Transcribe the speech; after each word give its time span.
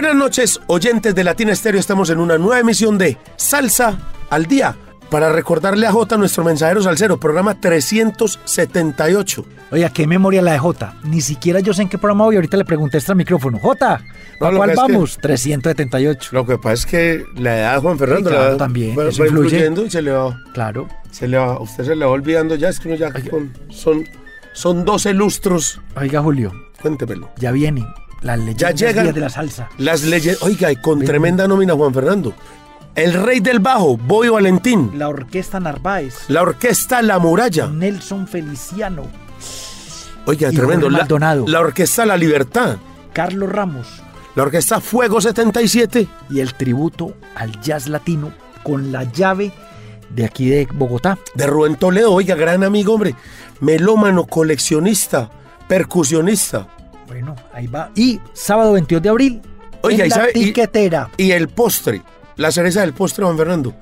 Buenas 0.00 0.14
noches, 0.14 0.60
oyentes 0.68 1.12
de 1.12 1.24
Latina 1.24 1.50
Estéreo. 1.50 1.80
Estamos 1.80 2.08
en 2.10 2.20
una 2.20 2.38
nueva 2.38 2.60
emisión 2.60 2.98
de 2.98 3.16
Salsa 3.34 3.98
al 4.30 4.46
Día. 4.46 4.76
Para 5.10 5.32
recordarle 5.32 5.88
a 5.88 5.90
Jota, 5.92 6.16
nuestro 6.16 6.44
mensajero 6.44 6.80
salsero, 6.80 7.18
programa 7.18 7.58
378. 7.60 9.44
Oiga, 9.72 9.90
qué 9.90 10.06
memoria 10.06 10.40
la 10.40 10.52
de 10.52 10.58
Jota. 10.60 10.94
Ni 11.02 11.20
siquiera 11.20 11.58
yo 11.58 11.74
sé 11.74 11.82
en 11.82 11.88
qué 11.88 11.98
programa 11.98 12.26
voy. 12.26 12.36
Ahorita 12.36 12.56
le 12.56 12.64
pregunté 12.64 12.98
extra 12.98 13.16
micrófono. 13.16 13.58
Jota, 13.58 14.00
No, 14.40 14.46
¿a 14.46 14.52
cuál 14.56 14.70
es 14.70 14.76
que- 14.76 14.82
vamos? 14.82 15.18
378. 15.20 16.28
Lo 16.30 16.46
que 16.46 16.58
pasa 16.58 16.74
es 16.74 16.86
que 16.86 17.24
la 17.34 17.58
edad 17.58 17.74
de 17.74 17.80
Juan 17.80 17.98
Fernando 17.98 18.20
Sí, 18.30 18.34
la 18.34 18.38
claro, 18.38 18.50
edad 18.50 18.56
también, 18.56 18.96
va, 18.96 19.08
eso 19.08 19.22
va 19.22 19.26
influye. 19.26 19.46
influyendo 19.48 19.84
y 19.84 19.90
se 19.90 20.00
le 20.02 20.12
va, 20.12 20.40
Claro. 20.54 20.86
se 21.10 21.26
le 21.26 21.38
va, 21.38 21.58
usted 21.60 21.82
se 21.82 21.96
le 21.96 22.04
va 22.04 22.12
olvidando 22.12 22.54
ya, 22.54 22.68
es 22.68 22.78
que 22.78 22.86
uno 22.86 22.96
ya 22.96 23.10
con- 23.28 23.52
son, 23.70 24.04
son 24.52 24.84
12 24.84 25.12
lustros. 25.12 25.80
Oiga, 25.96 26.22
Julio, 26.22 26.52
Cuéntemelo. 26.80 27.30
ya 27.36 27.50
viene. 27.50 27.84
La 28.22 28.36
leyenda 28.36 28.70
llegan. 28.72 29.12
de 29.12 29.20
la 29.20 29.28
salsa. 29.28 29.68
Las 29.78 30.02
leyes, 30.02 30.42
oiga, 30.42 30.72
y 30.72 30.76
con 30.76 31.04
tremenda 31.04 31.46
nómina 31.46 31.74
Juan 31.74 31.94
Fernando. 31.94 32.34
El 32.94 33.12
rey 33.14 33.38
del 33.40 33.60
bajo, 33.60 33.96
Boy 33.96 34.28
Valentín. 34.28 34.90
La 34.94 35.08
orquesta 35.08 35.60
Narváez. 35.60 36.16
La 36.28 36.42
orquesta 36.42 37.00
La 37.00 37.18
Muralla. 37.20 37.68
Nelson 37.68 38.26
Feliciano. 38.26 39.04
Oiga, 40.26 40.50
Y 40.52 40.56
tremendo. 40.56 40.90
La, 40.90 41.06
la 41.46 41.60
orquesta 41.60 42.04
La 42.04 42.16
Libertad. 42.16 42.78
Carlos 43.12 43.50
Ramos. 43.50 43.86
La 44.34 44.42
orquesta 44.42 44.80
Fuego 44.80 45.20
77. 45.20 46.08
Y 46.30 46.40
el 46.40 46.54
tributo 46.54 47.14
al 47.36 47.60
jazz 47.60 47.88
latino 47.88 48.32
con 48.64 48.90
la 48.90 49.04
llave 49.04 49.52
de 50.10 50.24
aquí 50.24 50.48
de 50.48 50.66
Bogotá. 50.72 51.18
De 51.34 51.46
Rubén 51.46 51.76
Toledo, 51.76 52.12
oiga, 52.12 52.34
gran 52.34 52.64
amigo, 52.64 52.94
hombre. 52.94 53.14
Melómano, 53.60 54.26
coleccionista, 54.26 55.30
percusionista. 55.68 56.66
Bueno, 57.08 57.34
ahí 57.52 57.66
va. 57.66 57.90
Y 57.96 58.20
sábado 58.34 58.72
22 58.74 59.02
de 59.02 59.08
abril. 59.08 59.42
Oiga, 59.82 60.04
en 60.04 60.10
la 60.10 60.16
sabe- 60.16 60.30
y- 60.34 60.44
tiquetera. 60.46 61.10
Y 61.16 61.30
el 61.32 61.48
postre, 61.48 62.02
la 62.36 62.50
cereza 62.52 62.80
del 62.82 62.92
postre, 62.92 63.24
Juan 63.24 63.36
Fernando. 63.36 63.74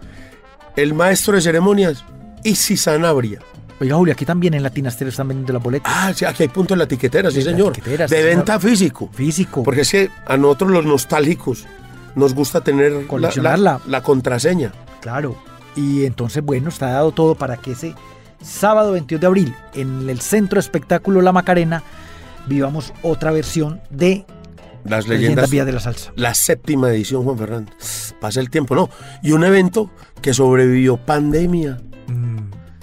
El 0.77 0.95
maestro 0.95 1.35
de 1.35 1.41
ceremonias, 1.43 2.05
Isi 2.45 2.77
Sanabria. 2.77 3.41
Oiga, 3.81 3.97
Julio, 3.97 4.13
aquí 4.15 4.25
también 4.25 4.55
en 4.55 4.63
Latina 4.63 4.91
Stereo 4.91 5.11
están 5.11 5.29
vendiendo 5.29 5.53
la 5.53 5.59
boleta. 5.59 5.91
Ah, 5.93 6.13
sí, 6.15 6.25
aquí 6.25 6.45
hay 6.45 6.49
punto 6.49 6.75
en 6.75 6.79
la 6.79 6.89
tiquetera, 6.89 7.31
sí, 7.31 7.43
señor. 7.43 7.73
tiquetera, 7.75 8.09
sí, 8.09 8.15
de 8.15 8.23
señor. 8.23 8.37
venta 8.37 8.59
físico. 8.61 9.11
Físico. 9.13 9.63
Porque 9.63 9.83
es 9.83 9.91
que 9.91 10.11
a 10.27 10.37
nosotros 10.37 10.71
los 10.71 10.85
nostálgicos 10.87 11.67
nos 12.15 12.33
gusta 12.35 12.63
tener 12.63 12.93
la- 13.43 13.57
la, 13.59 13.81
la 13.87 14.03
contraseña. 14.03 14.73
Claro. 15.01 15.37
Y 15.75 16.07
entonces, 16.07 16.43
bueno, 16.43 16.71
está 16.71 16.87
dado 16.91 17.13
todo 17.13 17.35
para 17.35 17.59
que 17.59 17.73
ese 17.73 17.95
sábado 18.43 18.93
22 18.93 19.21
de 19.21 19.27
abril, 19.27 19.55
en 19.75 20.09
el 20.09 20.21
Centro 20.21 20.59
Espectáculo 20.59 21.21
La 21.21 21.33
Macarena, 21.33 21.83
vivamos 22.47 22.93
otra 23.03 23.31
versión 23.33 23.81
de 23.91 24.25
Las 24.85 25.09
Leyendas. 25.09 25.51
Vía 25.51 25.65
de 25.65 25.73
la 25.73 25.81
Salsa. 25.81 26.13
La 26.17 26.35
séptima 26.35 26.91
edición, 26.91 27.25
Juan 27.25 27.39
Fernando. 27.39 27.73
Pasa 28.21 28.41
el 28.41 28.51
tiempo, 28.51 28.75
¿no? 28.75 28.89
Y 29.23 29.33
un 29.33 29.45
evento 29.45 29.91
que 30.23 30.33
sobrevivió 30.35 30.97
pandemia. 30.97 31.79
Mm, 32.07 32.37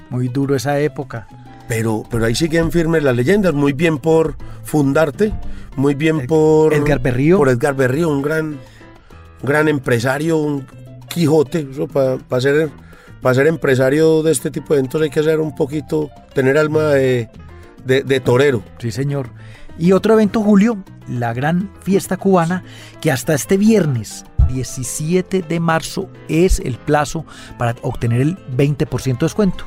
muy 0.09 0.27
duro 0.27 0.55
esa 0.55 0.79
época. 0.79 1.27
Pero, 1.67 2.03
pero 2.11 2.25
ahí 2.25 2.35
siguen 2.35 2.71
firmes 2.71 3.03
las 3.03 3.15
leyendas. 3.15 3.53
Muy 3.53 3.73
bien 3.73 3.97
por 3.97 4.35
fundarte. 4.63 5.31
Muy 5.75 5.95
bien 5.95 6.27
por. 6.27 6.73
Edgar 6.73 6.99
Berrío. 6.99 7.37
Por 7.37 7.49
Edgar 7.49 7.73
Berrío, 7.75 8.09
un 8.09 8.21
gran, 8.21 8.59
gran 9.41 9.67
empresario, 9.69 10.37
un 10.37 10.65
Quijote. 11.07 11.65
Para 12.27 12.41
ser, 12.41 12.69
para 13.21 13.33
ser 13.35 13.47
empresario 13.47 14.21
de 14.23 14.31
este 14.33 14.51
tipo 14.51 14.73
de 14.73 14.79
eventos 14.81 15.01
hay 15.01 15.09
que 15.09 15.23
ser 15.23 15.39
un 15.39 15.55
poquito. 15.55 16.09
tener 16.33 16.57
alma 16.57 16.89
de, 16.89 17.29
de- 17.85 18.03
de 18.03 18.19
torero. 18.19 18.61
Sí, 18.79 18.91
señor. 18.91 19.29
Y 19.77 19.91
otro 19.91 20.13
evento, 20.13 20.41
Julio, 20.41 20.77
la 21.07 21.33
gran 21.33 21.69
fiesta 21.81 22.17
cubana, 22.17 22.63
que 23.01 23.11
hasta 23.11 23.33
este 23.33 23.57
viernes 23.57 24.25
17 24.49 25.41
de 25.41 25.59
marzo 25.59 26.09
es 26.27 26.59
el 26.59 26.75
plazo 26.75 27.25
para 27.57 27.75
obtener 27.81 28.21
el 28.21 28.37
20% 28.55 29.03
de 29.03 29.25
descuento. 29.25 29.65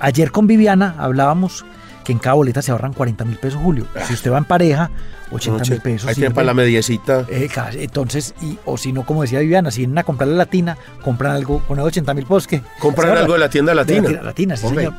Ayer 0.00 0.30
con 0.30 0.46
Viviana 0.46 0.94
hablábamos 0.98 1.64
que 2.04 2.12
en 2.12 2.18
cada 2.18 2.34
boleta 2.34 2.62
se 2.62 2.70
ahorran 2.70 2.94
40 2.94 3.24
mil 3.24 3.36
pesos, 3.36 3.60
Julio. 3.62 3.86
Si 4.06 4.14
usted 4.14 4.32
va 4.32 4.38
en 4.38 4.44
pareja, 4.44 4.90
80 5.30 5.64
mil 5.64 5.80
pesos. 5.80 6.06
Tiene 6.06 6.14
sirve. 6.14 6.30
para 6.30 6.46
la 6.46 6.54
mediecita. 6.54 7.26
Eh, 7.28 7.48
entonces, 7.74 8.34
y, 8.40 8.58
o 8.64 8.78
si 8.78 8.92
no, 8.92 9.04
como 9.04 9.22
decía 9.22 9.40
Viviana, 9.40 9.70
si 9.70 9.80
vienen 9.80 9.98
a 9.98 10.04
comprar 10.04 10.28
la 10.28 10.36
latina, 10.36 10.78
compran 11.02 11.32
algo 11.32 11.58
con 11.66 11.78
80 11.78 12.14
mil 12.14 12.24
pesos 12.24 12.46
que 12.46 12.62
Compran 12.78 13.16
algo 13.16 13.34
de 13.34 13.40
la 13.40 13.50
tienda 13.50 13.72
De 13.72 13.76
la 13.76 13.82
latina. 13.82 14.08
tienda 14.08 14.22
latina, 14.22 14.56
sí, 14.56 14.68
señor. 14.68 14.94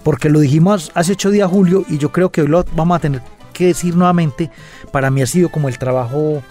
Porque 0.02 0.28
lo 0.28 0.40
dijimos 0.40 0.90
hace 0.94 1.12
ocho 1.12 1.30
días, 1.30 1.50
Julio, 1.50 1.84
y 1.88 1.98
yo 1.98 2.10
creo 2.10 2.30
que 2.30 2.42
hoy 2.42 2.48
lo 2.48 2.64
vamos 2.74 2.96
a 2.96 3.00
tener 3.00 3.22
que 3.52 3.66
decir 3.66 3.94
nuevamente. 3.94 4.50
Para 4.90 5.10
mí 5.10 5.22
ha 5.22 5.26
sido 5.26 5.48
como 5.48 5.68
el 5.68 5.78
trabajo 5.78 6.42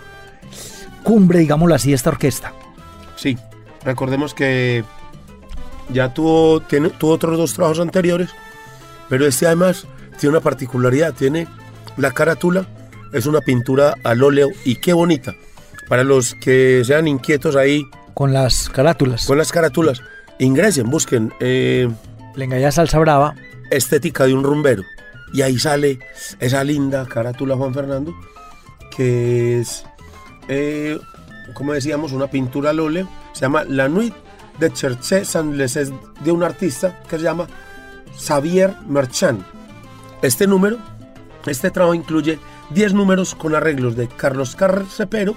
cumbre, 1.04 1.40
digámoslo 1.40 1.76
así, 1.76 1.90
de 1.90 1.96
esta 1.96 2.10
orquesta. 2.10 2.54
Sí, 3.16 3.38
recordemos 3.84 4.34
que 4.34 4.84
ya 5.90 6.14
tuvo, 6.14 6.62
tiene, 6.62 6.90
tuvo 6.90 7.12
otros 7.12 7.38
dos 7.38 7.54
trabajos 7.54 7.80
anteriores, 7.80 8.30
pero 9.10 9.26
este 9.26 9.46
además 9.46 9.86
tiene 10.20 10.38
una 10.38 10.44
particularidad, 10.44 11.14
tiene 11.14 11.48
la 11.98 12.12
carátula, 12.12 12.66
es 13.12 13.26
una 13.26 13.42
pintura 13.42 13.96
al 14.04 14.24
óleo 14.24 14.48
y 14.64 14.76
qué 14.76 14.94
bonita. 14.94 15.36
Para 15.92 16.06
los 16.06 16.36
que 16.36 16.84
sean 16.86 17.06
inquietos 17.10 17.58
ahí 17.58 17.86
Con 18.14 18.32
las 18.32 18.70
carátulas. 18.70 19.26
con 19.26 19.38
las 19.38 19.52
carátulas, 19.52 20.02
ingresen, 20.40 20.90
busquen 20.90 21.34
eh, 21.42 21.90
Lengaya 22.34 22.72
Salsa 22.72 22.98
Brava. 22.98 23.36
estética 23.72 24.26
de 24.26 24.34
un 24.34 24.42
rumbero. 24.42 24.84
Y 25.34 25.42
ahí 25.42 25.60
sale 25.60 26.00
esa 26.40 26.64
linda 26.64 27.06
carátula 27.06 27.58
Juan 27.58 27.74
Fernando, 27.74 28.16
que 28.96 29.60
es 29.60 29.84
eh, 30.48 30.98
como 31.54 31.74
decíamos, 31.74 32.14
una 32.14 32.28
pintura 32.28 32.70
al 32.70 32.80
óleo. 32.80 33.10
Se 33.34 33.42
llama 33.42 33.66
La 33.66 33.90
Nuit 33.90 34.14
de 34.60 34.72
Cherché 34.72 35.26
Saint-Les 35.26 35.76
es 35.76 35.92
de 36.24 36.32
un 36.32 36.44
artista 36.44 37.04
que 37.10 37.18
se 37.18 37.24
llama 37.26 37.48
Xavier 38.18 38.74
Marchand. 38.88 39.44
Este 40.22 40.48
número, 40.48 40.78
este 41.46 41.70
trabajo 41.70 41.96
incluye 41.96 42.40
10 42.70 42.94
números 42.94 43.36
con 43.36 43.56
arreglos 43.56 43.98
de 43.98 44.08
Carlos 44.08 44.56
Carcepero 44.56 45.36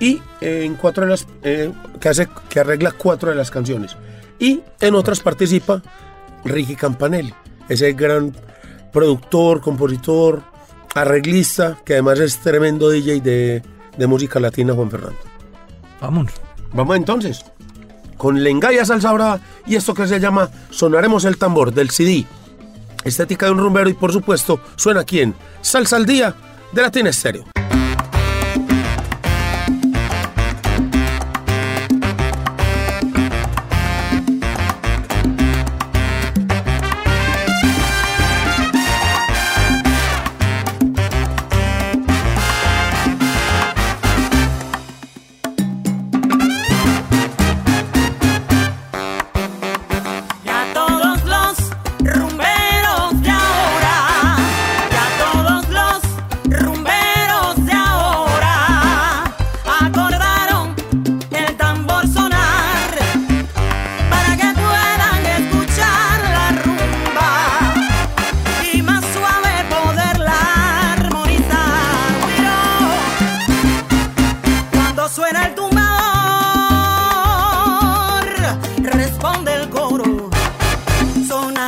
y 0.00 0.20
eh, 0.40 0.64
en 0.64 0.74
cuatro 0.74 1.04
de 1.04 1.10
las 1.10 1.26
eh, 1.42 1.72
que 2.00 2.08
hace 2.08 2.28
que 2.48 2.60
arregla 2.60 2.92
cuatro 2.92 3.30
de 3.30 3.36
las 3.36 3.50
canciones 3.50 3.96
y 4.38 4.60
en 4.80 4.94
otras 4.94 5.20
participa 5.20 5.82
Ricky 6.44 6.76
Campanelli, 6.76 7.34
ese 7.68 7.92
gran 7.92 8.32
productor, 8.92 9.60
compositor, 9.60 10.42
arreglista 10.94 11.78
que 11.84 11.94
además 11.94 12.20
es 12.20 12.38
tremendo 12.38 12.90
DJ 12.90 13.20
de, 13.20 13.62
de 13.96 14.06
música 14.06 14.40
latina 14.40 14.74
Juan 14.74 14.90
Fernando. 14.90 15.18
Vamos. 16.00 16.32
Vamos 16.72 16.96
entonces 16.96 17.44
con 18.16 18.42
Lengaya 18.42 18.84
Salsa 18.84 19.12
Brava 19.12 19.40
y 19.66 19.76
esto 19.76 19.94
que 19.94 20.06
se 20.06 20.20
llama 20.20 20.50
Sonaremos 20.70 21.24
el 21.24 21.38
tambor 21.38 21.72
del 21.72 21.90
CD. 21.90 22.24
Estética 23.04 23.46
de 23.46 23.52
un 23.52 23.58
rumbero 23.58 23.88
y 23.88 23.94
por 23.94 24.12
supuesto 24.12 24.60
suena 24.76 25.00
aquí 25.00 25.20
en 25.20 25.34
Salsa 25.60 25.96
al 25.96 26.06
Día 26.06 26.34
de 26.72 26.82
Latina 26.82 27.10
Estéreo. 27.10 27.44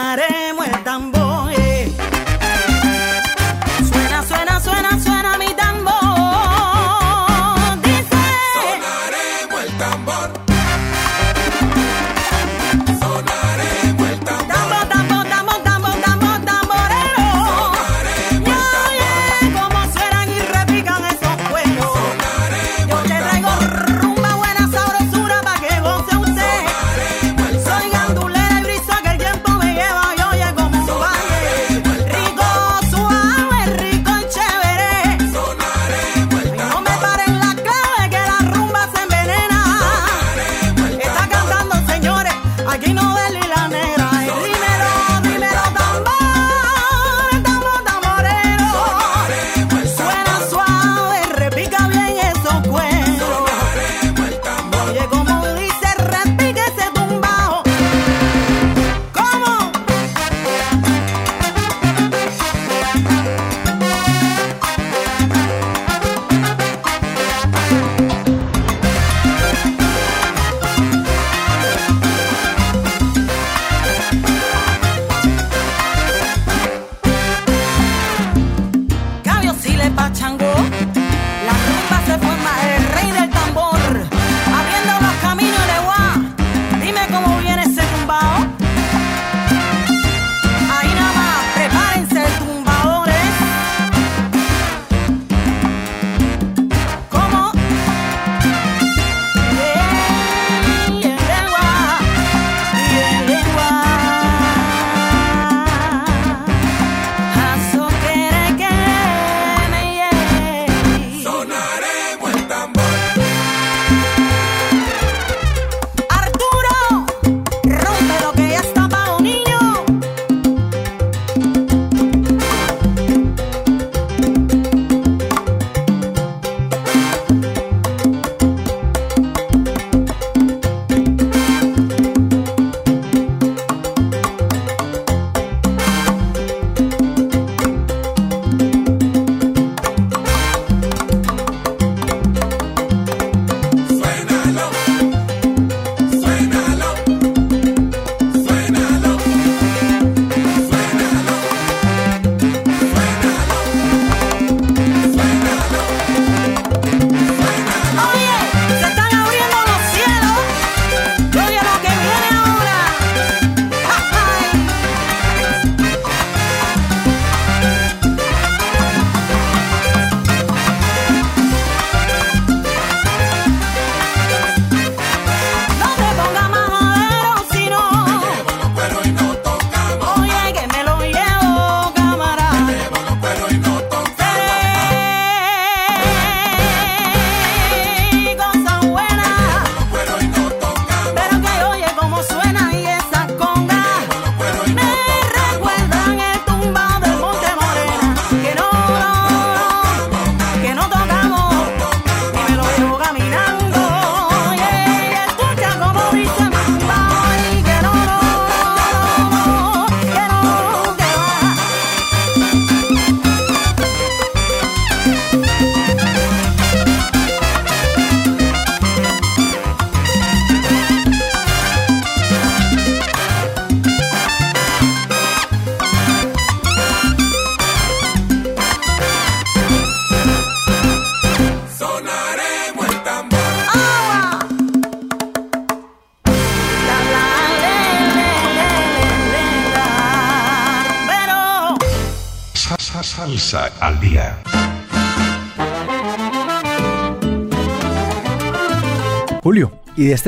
haré 0.09 0.48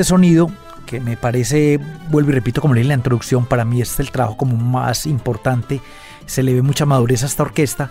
este 0.01 0.09
sonido 0.11 0.51
que 0.87 0.99
me 0.99 1.17
parece, 1.17 1.79
vuelvo 2.11 2.31
y 2.31 2.35
repito 2.35 2.61
como 2.61 2.75
leí 2.75 2.83
en 2.83 2.89
la 2.89 2.95
introducción, 2.95 3.45
para 3.45 3.65
mí 3.65 3.81
este 3.83 3.95
es 4.03 4.09
el 4.09 4.11
trabajo 4.11 4.37
como 4.37 4.57
más 4.57 5.07
importante, 5.07 5.81
se 6.27 6.43
le 6.43 6.55
ve 6.55 6.63
mucha 6.63 6.87
madurez 6.87 7.23
a 7.23 7.27
esta 7.27 7.43
orquesta. 7.43 7.91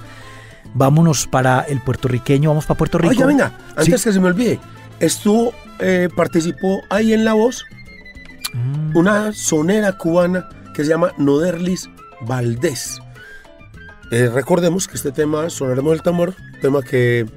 Vámonos 0.74 1.28
para 1.28 1.62
el 1.62 1.82
puertorriqueño, 1.82 2.50
vamos 2.50 2.66
para 2.66 2.78
Puerto 2.78 2.98
Rico. 2.98 3.12
Oiga, 3.12 3.26
venga, 3.26 3.52
antes 3.76 3.86
Sí. 3.86 3.92
que 4.10 4.14
se 4.14 4.20
me 4.20 4.28
olvide, 4.28 4.60
estuvo, 5.00 5.54
eh, 5.80 6.10
participó 6.16 6.82
ahí 6.90 7.14
en 7.14 7.26
La 7.26 7.34
Voz 7.34 7.64
Mm. 8.54 8.98
una 8.98 9.32
sonera 9.34 9.94
cubana 9.94 10.50
que 10.74 10.84
se 10.84 10.90
llama 10.90 11.14
Noderlis 11.18 11.90
Valdés. 12.22 13.00
Eh, 14.12 14.30
recordemos 14.34 14.88
que 14.88 14.96
este 14.96 15.12
tema, 15.12 15.50
Sonaremos 15.52 15.94
el 15.94 16.02
Tambor, 16.02 16.34
tema 16.62 16.82
que, 16.82 17.28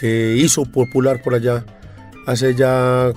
que 0.00 0.36
hizo 0.38 0.64
popular 0.64 1.20
por 1.22 1.34
allá 1.34 1.64
hace 2.26 2.54
ya 2.54 3.12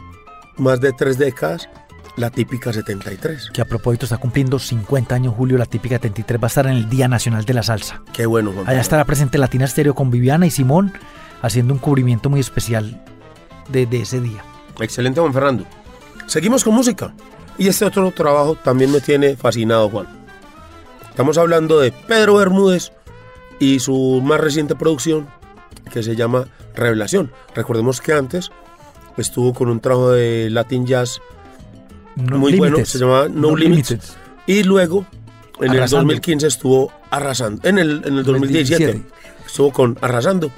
más 0.57 0.81
de 0.81 0.93
tres 0.93 1.17
décadas, 1.17 1.69
la 2.15 2.29
típica 2.29 2.72
73. 2.72 3.50
que 3.51 3.62
a 3.62 3.65
propósito 3.65 4.05
está 4.05 4.17
cumpliendo 4.17 4.60
50 4.60 5.15
años 5.15 5.33
Julio, 5.36 5.57
la 5.57 5.65
típica 5.65 5.95
73 5.95 6.41
va 6.41 6.45
a 6.45 6.48
estar 6.48 6.67
en 6.67 6.74
el 6.74 6.89
Día 6.89 7.07
Nacional 7.07 7.45
de 7.45 7.53
la 7.53 7.63
Salsa. 7.63 8.01
Qué 8.13 8.25
bueno, 8.25 8.51
Juan 8.51 8.67
Allá 8.67 8.81
estará 8.81 9.05
presente 9.05 9.38
Latina 9.38 9.67
Stereo 9.67 9.95
con 9.95 10.12
Viviana 10.12 10.45
y 10.45 10.51
Simón 10.51 10.93
haciendo 11.41 11.74
un 11.74 11.79
cubrimiento 11.79 12.29
muy 12.29 12.39
especial 12.39 13.03
de, 13.69 13.86
de 13.86 14.01
ese 14.01 14.22
día. 14.22 14.43
Excelente, 14.79 15.19
Juan 15.19 15.33
Fernando. 15.33 15.65
Seguimos 16.27 16.63
con 16.63 16.74
música. 16.74 17.13
Y 17.57 17.67
este 17.67 17.86
otro 17.86 18.10
trabajo 18.12 18.55
también 18.55 18.91
me 18.91 19.01
tiene 19.01 19.36
fascinado, 19.36 19.89
Juan. 19.89 20.07
Estamos 21.10 21.38
hablando 21.38 21.79
de 21.79 21.91
Pedro 21.91 22.36
Bermúdez 22.36 22.91
y 23.60 23.79
su 23.79 24.22
más 24.24 24.39
reciente 24.39 24.75
producción 24.75 25.27
que 25.91 26.01
se 26.01 26.15
llama 26.15 26.48
Revelación. 26.75 27.31
Recordemos 27.53 28.01
que 28.01 28.13
antes 28.13 28.51
estuvo 29.17 29.53
con 29.53 29.70
un 29.70 29.79
trabajo 29.79 30.12
de 30.12 30.50
Latin 30.50 30.86
Jazz 30.86 31.20
No 32.15 32.38
muy 32.38 32.55
bueno, 32.58 32.75
Límites. 32.77 32.89
se 32.89 33.00
llamaba 33.00 33.27
No, 33.29 33.55
Limits. 33.55 34.15
Y 34.48 34.63
luego, 34.63 35.05
en 35.60 35.72
el 35.72 35.77
Arrasando. 35.77 36.03
2015 36.05 36.48
estuvo 36.48 36.91
arrasando. 37.10 37.67
En 37.67 37.77
el, 37.79 38.01
en 38.05 38.17
el 38.17 38.24
2017 38.24 38.86
2017. 38.86 39.01
estuvo 39.46 39.72
con 39.72 39.98
Arrasando, 40.01 40.51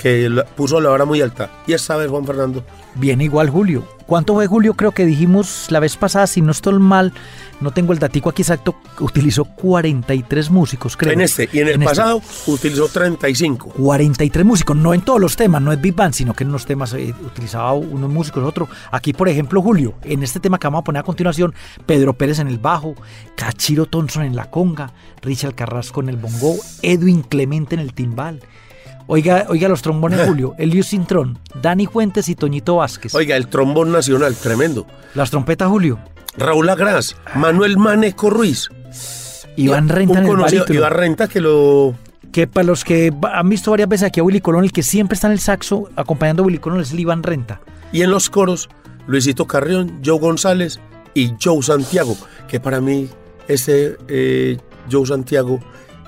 que 0.00 0.30
puso 0.56 0.80
la 0.80 0.90
vara 0.90 1.04
muy 1.04 1.20
alta. 1.20 1.50
Y 1.66 1.72
esta 1.72 1.96
vez, 1.96 2.10
Juan 2.10 2.26
Fernando, 2.26 2.64
Bien 2.96 3.20
igual 3.20 3.50
Julio. 3.50 3.84
¿Cuánto 4.06 4.34
fue 4.34 4.48
Julio? 4.48 4.74
Creo 4.74 4.90
que 4.90 5.06
dijimos 5.06 5.66
la 5.70 5.78
vez 5.78 5.96
pasada, 5.96 6.26
si 6.26 6.40
no 6.40 6.50
estoy 6.50 6.76
mal, 6.80 7.12
no 7.60 7.70
tengo 7.70 7.92
el 7.92 8.00
datico 8.00 8.28
aquí 8.28 8.42
exacto, 8.42 8.74
utilizó 8.98 9.44
43 9.44 10.50
músicos, 10.50 10.96
creo. 10.96 11.12
en 11.12 11.20
este 11.20 11.48
y 11.52 11.60
en 11.60 11.68
el 11.68 11.74
este. 11.74 11.84
pasado 11.84 12.20
utilizó 12.48 12.88
35. 12.88 13.68
43 13.68 14.44
músicos, 14.44 14.76
no 14.76 14.92
en 14.92 15.02
todos 15.02 15.20
los 15.20 15.36
temas, 15.36 15.62
no 15.62 15.72
es 15.72 15.80
Big 15.80 15.94
Band, 15.94 16.14
sino 16.14 16.34
que 16.34 16.42
en 16.42 16.50
unos 16.50 16.66
temas 16.66 16.92
eh, 16.94 17.14
utilizaba 17.24 17.72
unos 17.74 18.10
músicos, 18.10 18.42
otro. 18.42 18.68
Aquí, 18.90 19.12
por 19.12 19.28
ejemplo, 19.28 19.62
Julio, 19.62 19.94
en 20.02 20.24
este 20.24 20.40
tema 20.40 20.58
que 20.58 20.66
vamos 20.66 20.80
a 20.80 20.84
poner 20.84 21.00
a 21.00 21.04
continuación, 21.04 21.54
Pedro 21.86 22.14
Pérez 22.14 22.40
en 22.40 22.48
el 22.48 22.58
bajo, 22.58 22.96
Cachiro 23.36 23.86
Thompson 23.86 24.24
en 24.24 24.34
la 24.34 24.50
conga, 24.50 24.92
Richard 25.22 25.54
Carrasco 25.54 26.00
en 26.00 26.08
el 26.08 26.16
bongo, 26.16 26.56
Edwin 26.82 27.22
Clemente 27.22 27.76
en 27.76 27.80
el 27.80 27.94
timbal. 27.94 28.40
Oiga, 29.12 29.46
oiga 29.48 29.68
los 29.68 29.82
trombones, 29.82 30.24
Julio, 30.24 30.54
Elius 30.58 30.90
Cintrón, 30.90 31.36
Dani 31.60 31.86
Fuentes 31.86 32.28
y 32.28 32.36
Toñito 32.36 32.76
Vázquez. 32.76 33.12
Oiga, 33.12 33.36
el 33.36 33.48
trombón 33.48 33.90
nacional, 33.90 34.36
tremendo. 34.36 34.86
Las 35.16 35.32
trompetas, 35.32 35.68
Julio, 35.68 35.98
Raúl 36.36 36.68
Agras, 36.68 37.16
Manuel 37.34 37.76
Maneco 37.76 38.30
Ruiz. 38.30 38.68
Iván 39.56 39.88
Renta 39.88 40.12
un 40.12 40.18
en 40.18 40.30
el 40.30 40.36
barítono. 40.36 40.74
Iván 40.74 40.92
Renta 40.92 41.26
que 41.26 41.40
lo... 41.40 41.96
Que 42.30 42.46
para 42.46 42.64
los 42.64 42.84
que 42.84 43.12
han 43.32 43.48
visto 43.48 43.72
varias 43.72 43.88
veces 43.88 44.06
aquí 44.06 44.20
a 44.20 44.22
Willy 44.22 44.40
Colón, 44.40 44.62
el 44.62 44.70
que 44.70 44.84
siempre 44.84 45.16
está 45.16 45.26
en 45.26 45.32
el 45.32 45.40
saxo 45.40 45.88
acompañando 45.96 46.44
a 46.44 46.46
Willy 46.46 46.58
Colón 46.58 46.80
es 46.80 46.92
el 46.92 47.00
Iván 47.00 47.24
Renta. 47.24 47.60
Y 47.90 48.02
en 48.02 48.12
los 48.12 48.30
coros, 48.30 48.68
Luisito 49.08 49.44
Carrión, 49.48 50.00
Joe 50.04 50.20
González 50.20 50.78
y 51.14 51.34
Joe 51.42 51.60
Santiago, 51.64 52.16
que 52.46 52.60
para 52.60 52.80
mí 52.80 53.08
este 53.48 53.96
eh, 54.06 54.58
Joe 54.88 55.04
Santiago 55.04 55.58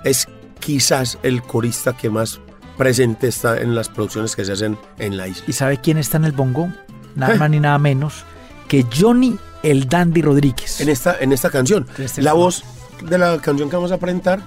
es 0.05 0.29
quizás 0.61 1.19
el 1.25 1.43
corista 1.43 1.97
que 1.97 2.09
más 2.09 2.41
presente 2.77 3.29
está 3.29 3.61
en 3.61 3.75
las 3.75 3.89
producciones 3.89 4.37
que 4.37 4.45
se 4.45 4.53
hacen 4.53 4.79
en 4.99 5.17
la 5.17 5.29
isla. 5.29 5.45
¿Y 5.47 5.53
sabe 5.53 5.79
quién 5.79 5.99
está 5.99 6.17
en 6.17 6.25
el 6.25 6.33
bongo? 6.33 6.73
Nada 7.15 7.35
Eh. 7.35 7.39
más 7.39 7.51
ni 7.51 7.61
nada 7.61 7.79
menos 7.79 8.25
que 8.69 8.87
Johnny 8.99 9.37
el 9.63 9.89
Dandy 9.89 10.23
Rodríguez. 10.23 10.81
En 10.81 10.89
esta, 10.89 11.17
en 11.21 11.33
esta 11.33 11.51
canción, 11.51 11.87
Este 11.99 12.23
la 12.23 12.33
voz 12.33 12.65
de 13.03 13.19
la 13.19 13.39
canción 13.39 13.69
que 13.69 13.77
vamos 13.77 13.93
a 13.93 13.99
presentar 13.99 14.41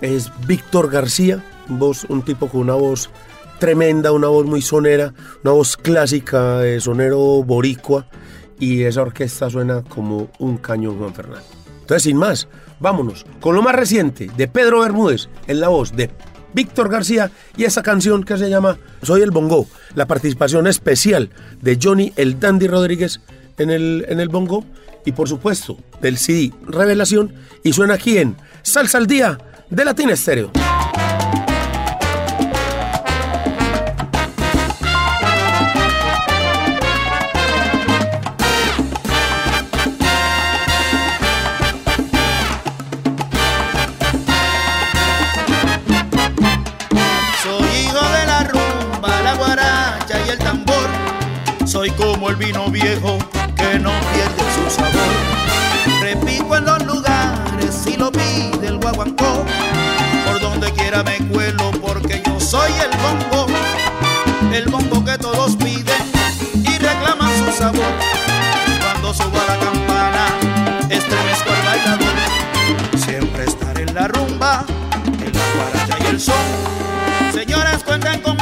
es 0.00 0.30
Víctor 0.46 0.90
García, 0.90 1.42
voz, 1.68 2.04
un 2.08 2.22
tipo 2.22 2.48
con 2.48 2.62
una 2.62 2.74
voz 2.74 3.10
tremenda, 3.58 4.12
una 4.12 4.28
voz 4.28 4.46
muy 4.46 4.62
sonera, 4.62 5.12
una 5.44 5.52
voz 5.52 5.76
clásica 5.76 6.58
de 6.58 6.80
sonero 6.80 7.18
boricua 7.42 8.06
y 8.58 8.82
esa 8.82 9.02
orquesta 9.02 9.50
suena 9.50 9.82
como 9.82 10.28
un 10.38 10.56
cañón 10.56 10.98
Juan 10.98 11.14
Fernando. 11.14 11.44
Entonces, 11.80 12.04
sin 12.04 12.16
más, 12.16 12.48
vámonos 12.78 13.26
con 13.40 13.54
lo 13.54 13.62
más 13.62 13.74
reciente 13.74 14.30
de 14.36 14.48
Pedro 14.48 14.80
Bermúdez 14.80 15.28
en 15.46 15.60
la 15.60 15.68
voz 15.68 15.92
de 15.92 16.10
Víctor 16.52 16.88
García 16.88 17.30
y 17.56 17.64
esa 17.64 17.82
canción 17.82 18.24
que 18.24 18.36
se 18.36 18.50
llama 18.50 18.78
Soy 19.02 19.22
el 19.22 19.30
Bongo, 19.30 19.66
la 19.94 20.06
participación 20.06 20.66
especial 20.66 21.30
de 21.60 21.78
Johnny 21.80 22.12
el 22.16 22.38
Dandy 22.38 22.66
Rodríguez 22.66 23.20
en 23.58 23.70
el, 23.70 24.06
en 24.08 24.20
el 24.20 24.28
bongo 24.28 24.64
y 25.04 25.12
por 25.12 25.28
supuesto 25.28 25.78
del 26.00 26.18
CD 26.18 26.52
Revelación 26.66 27.34
y 27.62 27.72
suena 27.72 27.94
aquí 27.94 28.18
en 28.18 28.36
Salsa 28.62 28.98
al 28.98 29.06
Día 29.06 29.38
de 29.70 29.84
Latina 29.84 30.12
Estéreo. 30.12 30.59
El 52.30 52.36
vino 52.36 52.70
viejo 52.70 53.18
que 53.56 53.78
no 53.80 53.90
pierde 54.12 54.44
su 54.54 54.70
sabor. 54.70 56.00
Repico 56.00 56.56
en 56.56 56.64
los 56.64 56.86
lugares 56.86 57.74
si 57.84 57.96
lo 57.96 58.12
pide 58.12 58.68
el 58.68 58.78
guaguancó. 58.78 59.44
Por 60.26 60.40
donde 60.40 60.72
quiera 60.72 61.02
me 61.02 61.18
cuelo 61.28 61.72
porque 61.82 62.22
yo 62.24 62.38
soy 62.38 62.70
el 62.72 62.96
bongo. 62.98 63.46
El 64.54 64.68
bongo 64.68 65.04
que 65.04 65.18
todos 65.18 65.56
piden 65.56 66.02
y 66.54 66.78
reclaman 66.78 67.36
su 67.44 67.52
sabor. 67.52 67.92
Cuando 68.80 69.12
suba 69.12 69.44
la 69.48 69.58
campana, 69.58 70.26
estremezco 70.88 71.50
al 71.50 71.62
bailador. 71.66 72.16
Siempre 73.04 73.44
estaré 73.44 73.82
en 73.82 73.94
la 73.94 74.06
rumba, 74.06 74.64
en 75.04 75.32
la 75.32 75.46
guaracha 75.56 76.04
y 76.04 76.06
el 76.06 76.20
son. 76.20 76.36
Señores, 77.32 77.82
cuenten 77.84 78.20
conmigo 78.20 78.39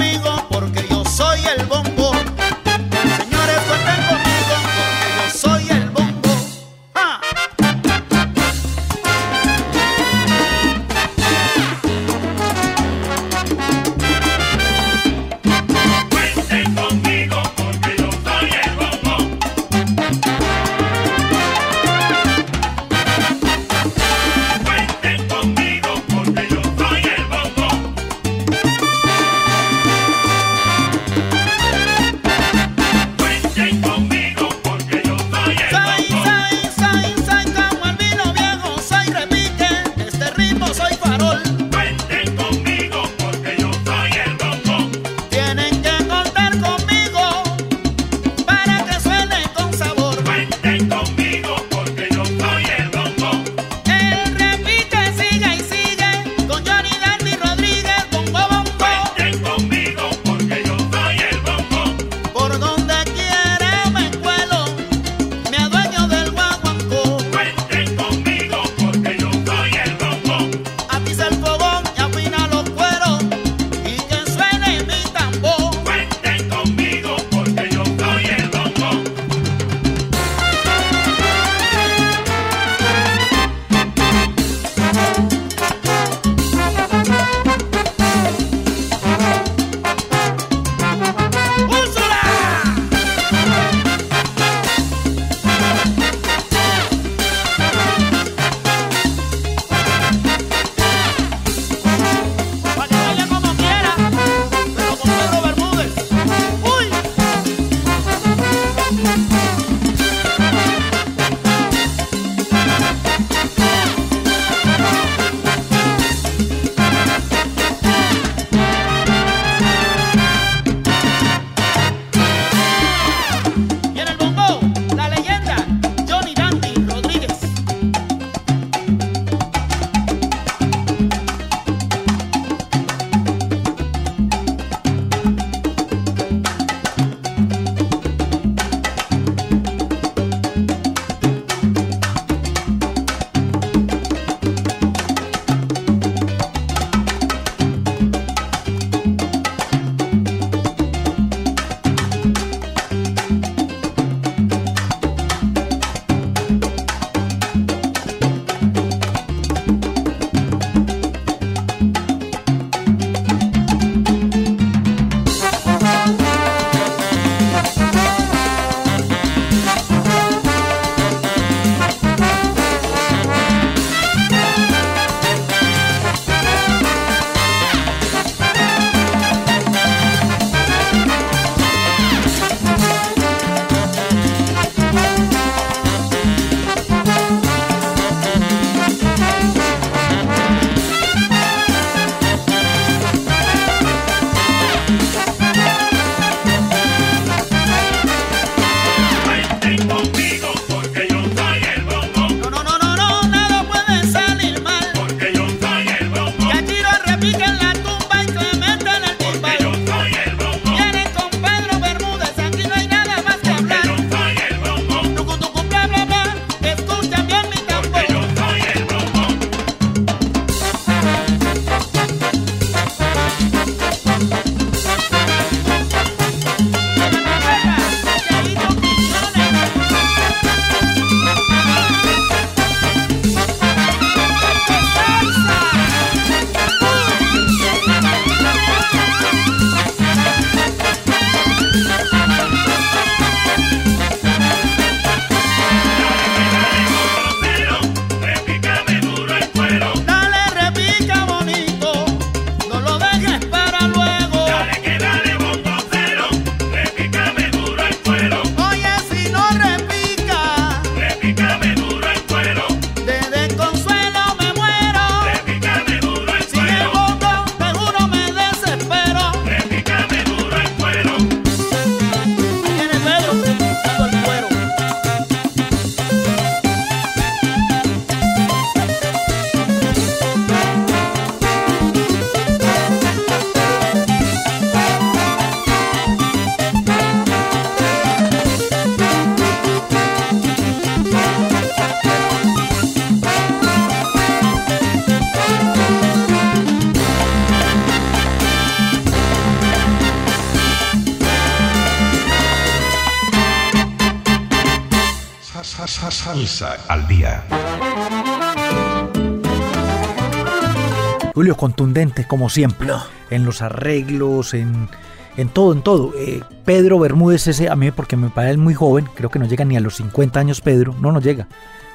Como 312.27 312.49
siempre. 312.49 312.89
En 313.31 313.45
los 313.45 313.63
arreglos, 313.63 314.55
en, 314.55 314.89
en 315.37 315.49
todo, 315.49 315.73
en 315.73 315.83
todo. 315.83 316.13
Eh, 316.17 316.43
Pedro 316.65 316.99
Bermúdez, 316.99 317.47
ese 317.47 317.69
a 317.69 317.77
mí, 317.77 317.91
porque 317.91 318.17
me 318.17 318.31
parece 318.31 318.57
muy 318.57 318.75
joven, 318.75 319.09
creo 319.15 319.31
que 319.31 319.39
no 319.39 319.47
llega 319.47 319.65
ni 319.65 319.77
a 319.77 319.81
los 319.81 319.97
50 319.97 320.39
años 320.39 320.61
Pedro, 320.61 320.95
no, 321.01 321.13
no 321.13 321.21
llega. 321.21 321.49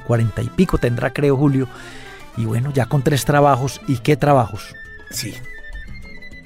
40 0.07 0.41
y 0.41 0.47
pico 0.47 0.77
tendrá, 0.77 1.13
creo, 1.13 1.37
Julio. 1.37 1.67
Y 2.35 2.45
bueno, 2.45 2.71
ya 2.73 2.87
con 2.87 3.01
tres 3.03 3.25
trabajos. 3.25 3.79
¿Y 3.87 3.97
qué 3.97 4.17
trabajos? 4.17 4.75
Sí. 5.09 5.33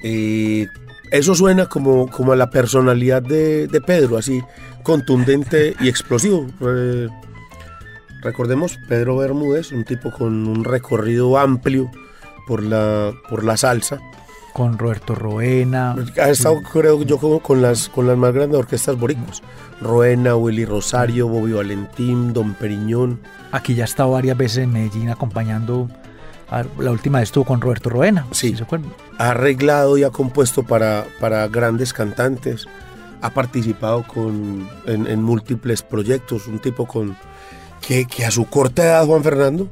Eh, 0.02 0.68
eso 1.10 1.34
suena 1.34 1.66
como, 1.66 2.08
como 2.08 2.32
a 2.32 2.36
la 2.36 2.50
personalidad 2.50 3.22
de, 3.22 3.66
de 3.66 3.80
Pedro, 3.80 4.18
así 4.18 4.42
contundente 4.82 5.74
y 5.80 5.88
explosivo. 5.88 6.46
Eh, 6.60 7.08
recordemos, 8.22 8.78
Pedro 8.88 9.16
Bermúdez, 9.16 9.72
un 9.72 9.84
tipo 9.84 10.10
con 10.10 10.46
un 10.46 10.64
recorrido 10.64 11.38
amplio 11.38 11.90
por 12.48 12.62
la, 12.64 13.12
por 13.30 13.44
la 13.44 13.56
salsa. 13.56 14.00
Con 14.54 14.76
Roberto 14.76 15.14
Roena. 15.14 15.94
Ha 16.20 16.30
estado, 16.30 16.56
creo 16.72 17.00
yo, 17.04 17.18
con, 17.18 17.38
con 17.38 17.62
las, 17.62 17.88
con 17.88 18.08
las 18.08 18.16
más 18.18 18.32
grandes 18.32 18.58
orquestas 18.58 18.98
boricuas. 18.98 19.40
Roena, 19.80 20.34
Willy 20.34 20.64
Rosario, 20.64 21.28
Bobby 21.28 21.52
Valentín, 21.52 22.32
Don 22.32 22.54
Periñón. 22.54 23.20
Aquí 23.52 23.76
ya 23.76 23.84
ha 23.84 23.84
estado 23.84 24.10
varias 24.12 24.36
veces 24.36 24.58
en 24.64 24.72
Medellín 24.72 25.10
acompañando. 25.10 25.88
a- 26.50 26.64
la 26.80 26.90
última 26.90 27.18
vez 27.20 27.28
estuvo 27.28 27.44
con 27.44 27.60
Roberto 27.60 27.88
Roena. 27.90 28.26
Sí. 28.32 28.56
¿sí 28.56 28.56
se? 28.56 28.64
Ha 29.18 29.30
arreglado 29.30 29.96
y 29.98 30.02
ha 30.02 30.10
compuesto 30.10 30.64
para, 30.64 31.04
para 31.20 31.46
grandes 31.46 31.92
cantantes. 31.92 32.66
Ha 33.20 33.30
participado 33.30 34.02
con, 34.04 34.68
en, 34.86 35.06
en 35.06 35.22
múltiples 35.22 35.82
proyectos. 35.82 36.48
Un 36.48 36.58
tipo 36.58 36.86
con 36.86 37.16
que, 37.80 38.06
que 38.06 38.24
a 38.24 38.30
su 38.32 38.46
corta 38.46 38.82
edad, 38.84 39.06
Juan 39.06 39.22
Fernando, 39.22 39.68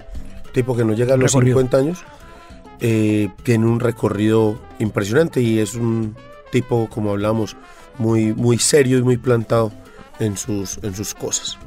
tipo 0.53 0.77
que 0.77 0.85
no 0.85 0.93
llega 0.93 1.15
a 1.15 1.17
los 1.17 1.33
Recorrido. 1.33 1.59
50 1.59 1.77
años, 1.79 2.05
eh, 2.81 3.31
tiene 3.43 3.67
un 3.67 3.81
recorrido 3.81 4.59
impresionante 4.79 5.41
y 5.41 5.59
es 5.59 5.75
un 5.75 6.15
tipo, 6.51 6.89
como 6.91 7.11
hablamos, 7.11 7.57
muy, 7.99 8.33
muy 8.33 8.59
serio 8.59 8.99
y 8.99 9.03
muy 9.03 9.17
plantado 9.17 9.73
en 10.19 10.37
sus, 10.37 10.79
en 10.83 10.95
sus 10.95 11.15
cosas. 11.15 11.59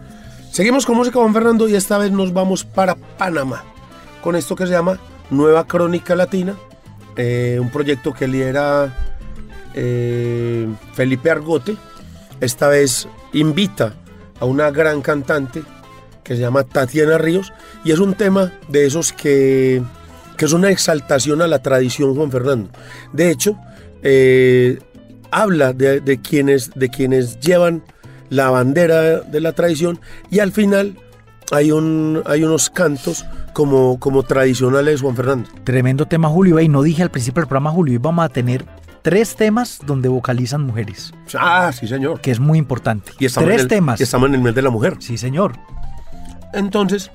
Seguimos 0.52 0.86
con 0.86 0.98
música 0.98 1.20
Juan 1.20 1.34
Fernando 1.34 1.68
y 1.68 1.76
esta 1.76 1.98
vez 1.98 2.12
nos 2.12 2.34
vamos 2.34 2.64
para 2.64 2.96
Panamá 2.96 3.64
con 4.22 4.36
esto 4.36 4.56
que 4.56 4.66
se 4.66 4.74
llama 4.74 5.00
Nueva 5.30 5.66
Crónica 5.68 6.16
Latina, 6.16 6.56
eh, 7.16 7.58
un 7.60 7.70
proyecto 7.70 8.14
que 8.14 8.28
lidera 8.28 8.94
eh, 9.74 10.68
Felipe 10.94 11.30
Argote. 11.30 11.78
Esta 12.42 12.68
vez 12.68 13.08
invita 13.34 13.94
a 14.40 14.46
una 14.46 14.72
gran 14.72 15.02
cantante 15.02 15.64
que 16.24 16.36
se 16.36 16.42
llama 16.42 16.64
Tatiana 16.64 17.18
Ríos 17.18 17.54
y 17.84 17.92
es 17.92 18.00
un 18.00 18.14
tema 18.14 18.52
de 18.68 18.86
esos 18.86 19.14
que, 19.14 19.82
que 20.40 20.46
es 20.46 20.54
una 20.54 20.70
exaltación 20.70 21.42
a 21.42 21.48
la 21.48 21.60
tradición 21.62 22.16
Juan 22.16 22.32
Fernando. 22.32 22.70
De 23.12 23.30
hecho, 23.30 23.58
eh, 24.02 24.80
habla 25.32 25.74
de, 25.74 26.00
de 26.00 26.22
quienes, 26.22 26.72
de 26.76 26.88
quienes 26.90 27.40
llevan 27.42 27.84
la 28.30 28.50
bandera 28.50 29.20
de 29.20 29.42
la 29.42 29.52
tradición 29.52 30.00
y 30.32 30.40
al 30.40 30.54
final 30.54 30.96
hay, 31.52 31.72
un, 31.72 32.24
hay 32.26 32.44
unos 32.46 32.70
cantos 32.70 33.26
como, 33.54 34.00
como 34.00 34.24
tradicionales 34.24 35.02
Juan 35.02 35.16
Fernando. 35.18 35.50
Tremendo 35.66 36.06
tema, 36.08 36.30
Julio. 36.30 36.58
Y 36.62 36.70
no 36.70 36.84
dije 36.84 37.04
al 37.04 37.12
principio 37.12 37.42
del 37.42 37.48
programa, 37.50 37.72
Julio, 37.72 37.96
y 37.96 37.98
vamos 37.98 38.24
a 38.24 38.30
tener 38.30 38.64
tres 39.02 39.36
temas 39.36 39.80
donde 39.86 40.08
vocalizan 40.08 40.62
mujeres, 40.66 41.12
Ah, 41.38 41.72
sí 41.78 41.86
señor. 41.88 42.22
que 42.22 42.32
es 42.32 42.40
muy 42.40 42.58
importante. 42.58 43.12
Y 43.20 43.26
estamos, 43.26 43.48
tres 43.48 43.60
en 43.60 43.64
el, 43.64 43.68
temas. 43.68 44.00
y 44.00 44.04
estamos 44.04 44.30
en 44.30 44.36
el 44.36 44.42
mes 44.42 44.56
de 44.56 44.62
la 44.62 44.70
mujer. 44.70 44.96
Sí, 45.00 45.18
señor. 45.18 45.54
Entonces, 46.54 47.12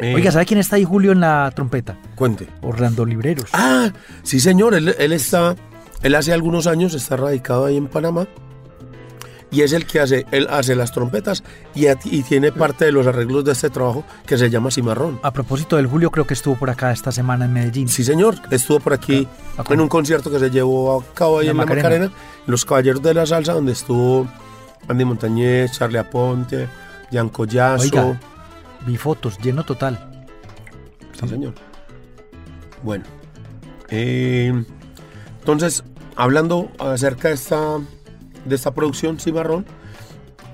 eh, 0.00 0.14
Oiga, 0.14 0.30
¿sabe 0.32 0.46
quién 0.46 0.60
está 0.60 0.76
ahí, 0.76 0.84
Julio, 0.84 1.12
en 1.12 1.20
la 1.20 1.50
trompeta? 1.54 1.96
cuente. 2.14 2.48
Orlando 2.62 3.04
Libreros. 3.04 3.48
Ah, 3.52 3.90
sí 4.22 4.40
señor, 4.40 4.74
él, 4.74 4.94
él 4.98 5.12
está, 5.12 5.54
él 6.02 6.14
hace 6.14 6.32
algunos 6.32 6.66
años 6.66 6.94
está 6.94 7.16
radicado 7.16 7.66
ahí 7.66 7.76
en 7.76 7.86
Panamá 7.88 8.26
y 9.50 9.62
es 9.62 9.72
el 9.72 9.86
que 9.86 9.98
hace, 10.00 10.26
él 10.30 10.46
hace 10.50 10.74
las 10.74 10.92
trompetas 10.92 11.42
y, 11.74 11.86
a- 11.86 11.96
y 12.04 12.22
tiene 12.22 12.52
parte 12.52 12.84
de 12.84 12.92
los 12.92 13.06
arreglos 13.06 13.44
de 13.46 13.52
este 13.52 13.70
trabajo 13.70 14.04
que 14.26 14.36
se 14.36 14.50
llama 14.50 14.70
Cimarrón. 14.70 15.18
A 15.22 15.32
propósito 15.32 15.76
del 15.76 15.86
Julio, 15.86 16.10
creo 16.10 16.26
que 16.26 16.34
estuvo 16.34 16.54
por 16.56 16.68
acá 16.68 16.92
esta 16.92 17.10
semana 17.12 17.46
en 17.46 17.54
Medellín. 17.54 17.88
Sí 17.88 18.04
señor, 18.04 18.34
estuvo 18.50 18.78
por 18.78 18.92
aquí 18.92 19.26
en 19.70 19.80
un 19.80 19.88
concierto 19.88 20.30
que 20.30 20.38
se 20.38 20.50
llevó 20.50 21.00
a 21.00 21.14
cabo 21.14 21.38
ahí 21.38 21.46
La 21.46 21.52
en 21.52 21.56
la 21.56 21.62
Macarena. 21.64 21.88
Macarena, 21.88 22.04
en 22.46 22.50
Los 22.50 22.64
Caballeros 22.66 23.02
de 23.02 23.14
la 23.14 23.24
Salsa, 23.26 23.54
donde 23.54 23.72
estuvo 23.72 24.28
Andy 24.86 25.04
Montañez, 25.06 25.72
Charlie 25.72 25.98
Aponte, 25.98 26.68
Jan 27.10 27.30
Collazo. 27.30 27.84
Oiga. 27.84 28.20
Vi 28.86 28.96
fotos, 28.96 29.38
lleno 29.42 29.64
total. 29.64 30.26
Sí, 31.20 31.28
señor. 31.28 31.54
Bueno. 32.82 33.04
eh, 33.90 34.52
entonces, 35.40 35.82
hablando 36.16 36.70
acerca 36.78 37.28
de 37.28 37.34
esta, 37.34 37.78
de 38.44 38.54
esta 38.54 38.72
producción 38.74 39.18
Cimarrón, 39.18 39.64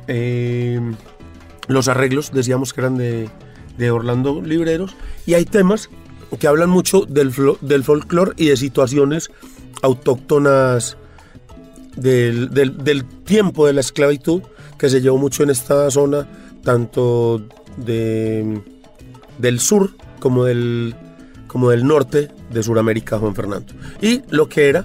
eh, 0.06 0.80
los 1.68 1.88
arreglos 1.88 2.30
decíamos 2.32 2.72
que 2.72 2.80
eran 2.80 2.96
de, 2.96 3.28
de 3.76 3.90
Orlando 3.90 4.40
Libreros 4.40 4.94
y 5.26 5.34
hay 5.34 5.44
temas 5.44 5.90
que 6.38 6.46
hablan 6.46 6.70
mucho 6.70 7.02
del, 7.06 7.32
del 7.60 7.84
folclore 7.84 8.32
y 8.36 8.46
de 8.48 8.56
situaciones 8.56 9.30
autóctonas 9.82 10.96
del, 11.96 12.50
del- 12.50 12.76
del 12.78 13.04
tiempo 13.04 13.66
de 13.66 13.72
la 13.72 13.80
esclavitud 13.80 14.42
que 14.78 14.88
se 14.90 15.00
llevó 15.00 15.18
mucho 15.18 15.42
en 15.42 15.50
esta 15.50 15.90
zona, 15.90 16.26
tanto 16.62 17.42
de, 17.76 18.60
del 19.38 19.60
sur 19.60 19.90
como 20.20 20.44
del, 20.44 20.94
como 21.46 21.70
del 21.70 21.86
norte 21.86 22.30
de 22.50 22.62
Sudamérica, 22.62 23.18
Juan 23.18 23.34
Fernando. 23.34 23.72
Y 24.00 24.22
lo 24.30 24.48
que 24.48 24.68
era 24.68 24.84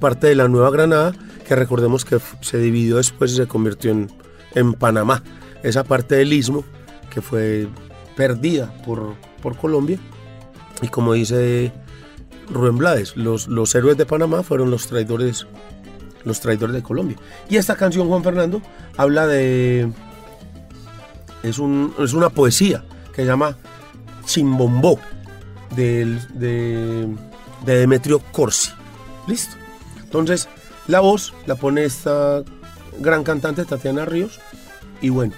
parte 0.00 0.26
de 0.26 0.34
la 0.34 0.48
Nueva 0.48 0.70
Granada, 0.70 1.12
que 1.46 1.54
recordemos 1.56 2.04
que 2.04 2.18
se 2.40 2.58
dividió 2.58 2.96
después 2.96 3.32
y 3.32 3.36
se 3.36 3.46
convirtió 3.46 3.90
en, 3.90 4.10
en 4.54 4.74
Panamá. 4.74 5.22
Esa 5.62 5.84
parte 5.84 6.16
del 6.16 6.32
istmo 6.32 6.64
que 7.10 7.22
fue 7.22 7.68
perdida 8.16 8.74
por, 8.84 9.14
por 9.42 9.56
Colombia. 9.56 9.98
Y 10.82 10.88
como 10.88 11.12
dice 11.12 11.72
Rubén 12.50 12.76
Blades, 12.76 13.16
los, 13.16 13.48
los 13.48 13.74
héroes 13.74 13.96
de 13.96 14.06
Panamá 14.06 14.42
fueron 14.42 14.70
los 14.70 14.86
traidores, 14.86 15.46
los 16.24 16.40
traidores 16.40 16.74
de 16.74 16.82
Colombia. 16.82 17.16
Y 17.48 17.56
esta 17.56 17.76
canción, 17.76 18.08
Juan 18.08 18.22
Fernando, 18.22 18.60
habla 18.96 19.26
de... 19.26 19.90
Es, 21.44 21.58
un- 21.58 21.94
es 21.98 22.12
una 22.12 22.30
poesía 22.30 22.84
que 23.14 23.22
se 23.22 23.26
llama 23.26 23.56
Chimbombó 24.26 24.98
de, 25.76 26.18
de 26.34 27.08
Demetrio 27.64 28.18
Corsi. 28.32 28.70
Listo. 29.28 29.54
Entonces, 30.02 30.48
la 30.88 31.00
voz 31.00 31.32
la 31.46 31.54
pone 31.56 31.84
esta 31.84 32.42
gran 32.98 33.24
cantante 33.24 33.64
Tatiana 33.64 34.04
Ríos. 34.04 34.40
Y 35.00 35.08
bueno, 35.10 35.34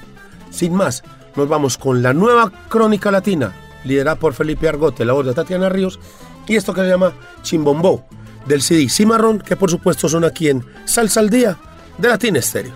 sin 0.50 0.74
más, 0.74 1.02
nos 1.34 1.48
vamos 1.48 1.76
con 1.78 2.02
la 2.02 2.12
nueva 2.12 2.52
crónica 2.68 3.10
latina, 3.10 3.52
liderada 3.84 4.16
por 4.18 4.32
Felipe 4.34 4.68
Argote, 4.68 5.04
la 5.04 5.12
voz 5.12 5.26
de 5.26 5.34
Tatiana 5.34 5.68
Ríos, 5.68 5.98
y 6.46 6.56
esto 6.56 6.72
que 6.72 6.82
se 6.82 6.88
llama 6.88 7.12
Chimbombó, 7.42 8.06
del 8.46 8.62
CD 8.62 8.88
Cimarrón, 8.88 9.40
que 9.40 9.56
por 9.56 9.70
supuesto 9.70 10.08
son 10.08 10.24
aquí 10.24 10.48
en 10.48 10.64
Salsa 10.84 11.20
al 11.20 11.30
Día 11.30 11.56
de 11.98 12.08
Latina 12.08 12.38
Estéreo. 12.38 12.74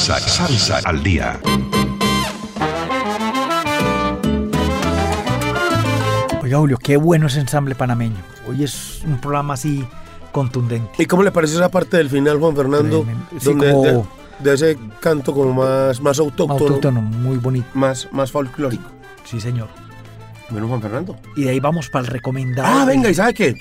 Salsa, 0.00 0.46
salsa 0.46 0.80
al 0.88 1.02
día. 1.02 1.38
Oiga, 6.42 6.58
Julio, 6.58 6.78
qué 6.82 6.96
bueno 6.96 7.26
ese 7.26 7.40
ensamble 7.40 7.74
panameño. 7.74 8.16
Hoy 8.48 8.64
es 8.64 9.02
un 9.04 9.20
programa 9.20 9.54
así 9.54 9.86
contundente. 10.32 10.90
¿Y 11.02 11.06
cómo 11.06 11.22
le 11.22 11.30
parece 11.30 11.54
esa 11.54 11.70
parte 11.70 11.96
del 11.98 12.08
final, 12.10 12.38
Juan 12.38 12.56
Fernando? 12.56 13.02
Tremendo. 13.02 13.26
Sí, 13.38 13.44
donde 13.46 13.70
como- 13.72 13.84
de, 14.40 14.50
de 14.50 14.54
ese 14.54 14.78
canto 15.00 15.32
como 15.34 15.52
más, 15.52 16.00
más 16.00 16.18
autóctono, 16.18 16.52
Autóctono, 16.58 17.00
muy 17.02 17.36
bonito. 17.36 17.66
Más, 17.74 18.08
más 18.10 18.32
folclórico. 18.32 18.88
Sí, 19.24 19.40
señor. 19.40 19.68
Bueno, 20.48 20.66
Juan 20.66 20.80
Fernando. 20.82 21.16
Y 21.36 21.44
de 21.44 21.50
ahí 21.50 21.60
vamos 21.60 21.88
para 21.90 22.04
el 22.06 22.10
recomendado. 22.10 22.66
Ah, 22.68 22.84
venga, 22.84 23.10
¿y 23.10 23.14
sabe 23.14 23.34
qué? 23.34 23.54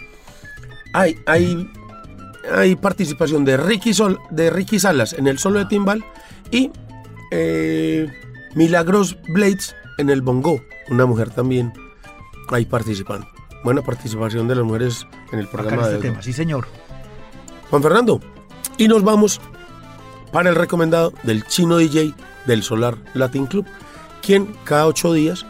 Hay, 0.93 1.19
hay, 1.28 1.69
hay 2.53 2.75
participación 2.75 3.45
de 3.45 3.57
Ricky, 3.57 3.93
Sol, 3.93 4.19
de 4.29 4.49
Ricky 4.49 4.79
Salas 4.79 5.13
en 5.13 5.27
el 5.27 5.39
solo 5.39 5.59
de 5.59 5.65
timbal 5.65 6.03
y 6.51 6.71
eh, 7.31 8.07
Milagros 8.55 9.17
Blades 9.29 9.75
en 9.97 10.09
el 10.09 10.21
bongo. 10.21 10.62
Una 10.89 11.05
mujer 11.05 11.29
también 11.29 11.73
ahí 12.49 12.65
participando. 12.65 13.27
Buena 13.63 13.81
participación 13.81 14.47
de 14.47 14.55
las 14.55 14.65
mujeres 14.65 15.05
en 15.31 15.39
el 15.39 15.47
programa 15.47 15.83
este 15.83 15.95
de 15.95 16.01
tema, 16.01 16.21
sí, 16.21 16.33
señor. 16.33 16.65
Juan 17.69 17.83
Fernando. 17.83 18.19
Y 18.77 18.88
nos 18.88 19.03
vamos 19.03 19.39
para 20.31 20.49
el 20.49 20.55
recomendado 20.55 21.13
del 21.23 21.45
chino 21.45 21.77
DJ 21.77 22.13
del 22.45 22.63
Solar 22.63 22.97
Latin 23.13 23.45
Club, 23.45 23.65
quien 24.21 24.55
cada 24.63 24.88
ocho 24.88 25.13
días 25.13 25.45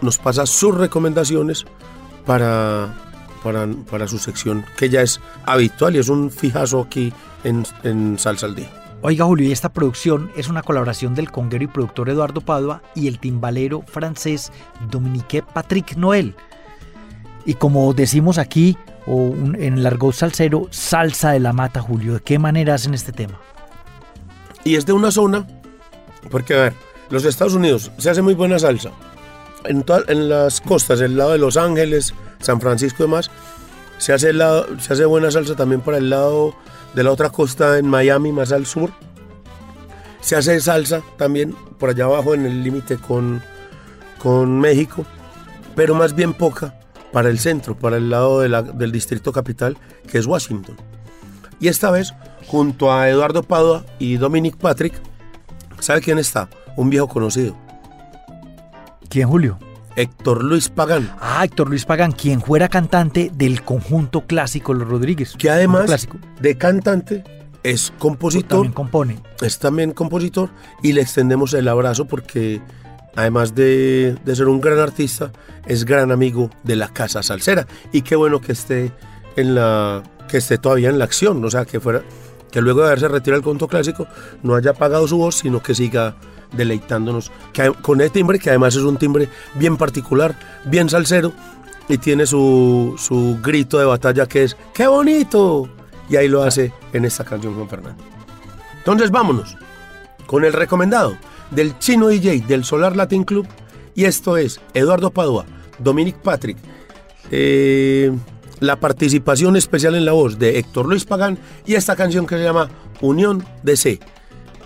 nos 0.00 0.18
pasa 0.18 0.46
sus 0.46 0.76
recomendaciones 0.76 1.64
para, 2.26 2.94
para, 3.42 3.66
para 3.90 4.06
su 4.08 4.18
sección, 4.18 4.64
que 4.76 4.88
ya 4.88 5.02
es 5.02 5.20
habitual 5.46 5.96
y 5.96 5.98
es 5.98 6.08
un 6.08 6.30
fijazo 6.30 6.80
aquí 6.82 7.12
en, 7.44 7.64
en 7.84 8.18
Salsa 8.18 8.46
al 8.46 8.54
Día. 8.54 8.70
Oiga, 9.00 9.24
Julio, 9.26 9.48
y 9.48 9.52
esta 9.52 9.68
producción 9.72 10.30
es 10.36 10.48
una 10.48 10.62
colaboración 10.62 11.14
del 11.14 11.30
conguero 11.30 11.62
y 11.64 11.68
productor 11.68 12.08
Eduardo 12.10 12.40
Padua 12.40 12.82
y 12.96 13.06
el 13.06 13.18
timbalero 13.20 13.82
francés 13.86 14.50
Dominique 14.90 15.42
Patrick 15.42 15.96
Noel. 15.96 16.34
Y 17.46 17.54
como 17.54 17.94
decimos 17.94 18.38
aquí, 18.38 18.76
o 19.06 19.14
un- 19.14 19.54
en 19.54 19.78
el 19.78 19.86
argot 19.86 20.12
salsero, 20.14 20.66
salsa 20.70 21.30
de 21.30 21.40
la 21.40 21.52
mata, 21.52 21.80
Julio. 21.80 22.14
¿De 22.14 22.20
qué 22.20 22.38
manera 22.40 22.74
hacen 22.74 22.92
este 22.92 23.12
tema? 23.12 23.38
Y 24.64 24.74
es 24.74 24.84
de 24.84 24.92
una 24.92 25.10
zona, 25.12 25.46
porque 26.30 26.54
a 26.54 26.62
ver, 26.64 26.74
los 27.08 27.24
Estados 27.24 27.54
Unidos 27.54 27.90
se 27.98 28.10
hace 28.10 28.20
muy 28.20 28.34
buena 28.34 28.58
salsa. 28.58 28.90
En, 29.64 29.82
toda- 29.84 30.04
en 30.08 30.28
las 30.28 30.60
costas, 30.60 31.00
el 31.00 31.16
lado 31.16 31.30
de 31.32 31.38
Los 31.38 31.56
Ángeles, 31.56 32.12
San 32.40 32.60
Francisco 32.60 33.04
y 33.04 33.08
se 33.98 34.12
hace, 34.12 34.32
se 34.32 34.92
hace 34.92 35.04
buena 35.04 35.30
salsa 35.30 35.56
también 35.56 35.80
para 35.80 35.98
el 35.98 36.08
lado 36.10 36.54
de 36.94 37.02
la 37.02 37.10
otra 37.10 37.30
costa 37.30 37.78
en 37.78 37.86
Miami, 37.88 38.32
más 38.32 38.52
al 38.52 38.64
sur. 38.66 38.90
Se 40.20 40.36
hace 40.36 40.60
salsa 40.60 41.02
también 41.16 41.54
por 41.78 41.90
allá 41.90 42.04
abajo 42.04 42.34
en 42.34 42.44
el 42.46 42.62
límite 42.62 42.96
con, 42.96 43.42
con 44.22 44.60
México, 44.60 45.04
pero 45.74 45.94
más 45.94 46.14
bien 46.14 46.32
poca 46.34 46.74
para 47.12 47.28
el 47.28 47.38
centro, 47.38 47.76
para 47.76 47.96
el 47.96 48.10
lado 48.10 48.40
de 48.40 48.48
la- 48.48 48.62
del 48.62 48.92
distrito 48.92 49.32
capital, 49.32 49.76
que 50.10 50.18
es 50.18 50.26
Washington. 50.26 50.76
Y 51.60 51.68
esta 51.68 51.90
vez, 51.90 52.14
junto 52.46 52.92
a 52.92 53.08
Eduardo 53.08 53.42
Padua 53.42 53.84
y 53.98 54.16
Dominic 54.16 54.56
Patrick, 54.56 54.94
¿sabe 55.80 56.00
quién 56.00 56.18
está? 56.18 56.48
un 56.76 56.90
viejo 56.90 57.08
conocido, 57.08 57.56
¿Quién, 59.08 59.26
Julio? 59.28 59.58
Héctor 59.98 60.44
Luis 60.44 60.68
Pagán, 60.68 61.10
Ah, 61.20 61.44
Héctor 61.44 61.68
Luis 61.70 61.84
Pagán, 61.84 62.12
quien 62.12 62.40
fuera 62.40 62.68
cantante 62.68 63.30
del 63.34 63.62
conjunto 63.62 64.22
clásico 64.26 64.72
Los 64.72 64.88
Rodríguez. 64.88 65.34
que 65.36 65.50
además 65.50 66.08
de 66.40 66.56
cantante 66.56 67.24
es 67.64 67.92
compositor, 67.98 68.48
También 68.58 68.72
compone. 68.72 69.18
es 69.42 69.58
también 69.58 69.90
compositor 69.92 70.50
y 70.82 70.92
le 70.92 71.00
extendemos 71.02 71.52
el 71.54 71.66
abrazo 71.66 72.04
porque 72.06 72.62
además 73.16 73.56
de, 73.56 74.16
de 74.24 74.36
ser 74.36 74.46
un 74.46 74.60
gran 74.60 74.78
artista, 74.78 75.32
es 75.66 75.84
gran 75.84 76.12
amigo 76.12 76.48
de 76.62 76.76
la 76.76 76.88
Casa 76.88 77.22
Salsera 77.24 77.66
y 77.92 78.02
qué 78.02 78.14
bueno 78.14 78.40
que 78.40 78.52
esté 78.52 78.92
en 79.36 79.56
la 79.56 80.02
que 80.28 80.36
esté 80.38 80.58
todavía 80.58 80.90
en 80.90 80.98
la 80.98 81.04
acción, 81.06 81.44
o 81.44 81.50
sea, 81.50 81.64
que 81.64 81.80
fuera 81.80 82.02
que 82.52 82.60
luego 82.60 82.80
de 82.82 82.86
haberse 82.86 83.08
retirado 83.08 83.38
el 83.38 83.42
conjunto 83.44 83.66
clásico 83.66 84.06
no 84.44 84.54
haya 84.54 84.70
apagado 84.70 85.08
su 85.08 85.18
voz, 85.18 85.36
sino 85.38 85.60
que 85.62 85.74
siga 85.74 86.14
deleitándonos 86.52 87.30
con 87.82 88.00
el 88.00 88.10
timbre 88.10 88.38
que 88.38 88.50
además 88.50 88.74
es 88.74 88.82
un 88.82 88.96
timbre 88.96 89.28
bien 89.54 89.76
particular, 89.76 90.36
bien 90.64 90.88
salsero 90.88 91.32
y 91.88 91.98
tiene 91.98 92.26
su, 92.26 92.94
su 92.98 93.38
grito 93.42 93.78
de 93.78 93.84
batalla 93.84 94.26
que 94.26 94.44
es 94.44 94.56
¡qué 94.74 94.86
bonito! 94.86 95.68
Y 96.08 96.16
ahí 96.16 96.28
lo 96.28 96.42
hace 96.42 96.72
en 96.92 97.04
esta 97.04 97.24
canción 97.24 97.54
Juan 97.54 97.68
Fernando. 97.68 98.02
Entonces 98.78 99.10
vámonos 99.10 99.56
con 100.26 100.44
el 100.44 100.52
recomendado 100.52 101.16
del 101.50 101.78
chino 101.78 102.08
DJ 102.08 102.44
del 102.46 102.64
Solar 102.64 102.96
Latin 102.96 103.24
Club 103.24 103.46
y 103.94 104.04
esto 104.04 104.36
es 104.36 104.60
Eduardo 104.74 105.10
Padua, 105.10 105.44
Dominic 105.78 106.16
Patrick, 106.16 106.56
eh, 107.30 108.12
la 108.60 108.76
participación 108.76 109.56
especial 109.56 109.94
en 109.94 110.04
la 110.04 110.12
voz 110.12 110.38
de 110.38 110.58
Héctor 110.58 110.86
Luis 110.86 111.04
Pagán 111.04 111.38
y 111.66 111.74
esta 111.74 111.96
canción 111.96 112.26
que 112.26 112.36
se 112.36 112.44
llama 112.44 112.68
Unión 113.00 113.44
de 113.62 113.76
C. 113.76 114.00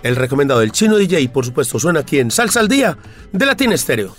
El 0.03 0.17
recomendado 0.17 0.59
del 0.59 0.73
chino 0.73 0.97
DJ, 0.97 1.29
por 1.29 1.45
supuesto, 1.45 1.79
suena 1.79 2.01
aquí 2.01 2.19
en 2.19 2.29
Salsa 2.29 2.59
al 2.59 2.67
Día 2.67 2.97
de 3.31 3.45
Latin 3.45 3.71
Estéreo. 3.71 4.15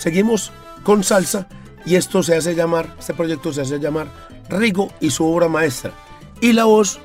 Seguimos 0.00 0.50
con 0.82 1.04
salsa 1.04 1.46
y 1.84 1.94
esto 1.96 2.22
se 2.22 2.34
hace 2.34 2.54
llamar, 2.54 2.96
este 2.98 3.14
proyecto 3.14 3.52
se 3.52 3.60
hace 3.60 3.78
llamar 3.78 4.08
Rigo 4.48 4.90
y 5.00 5.10
su 5.10 5.24
obra 5.24 5.48
maestra. 5.48 5.92
Y 6.40 6.52
la 6.52 6.64
voz 6.64 6.98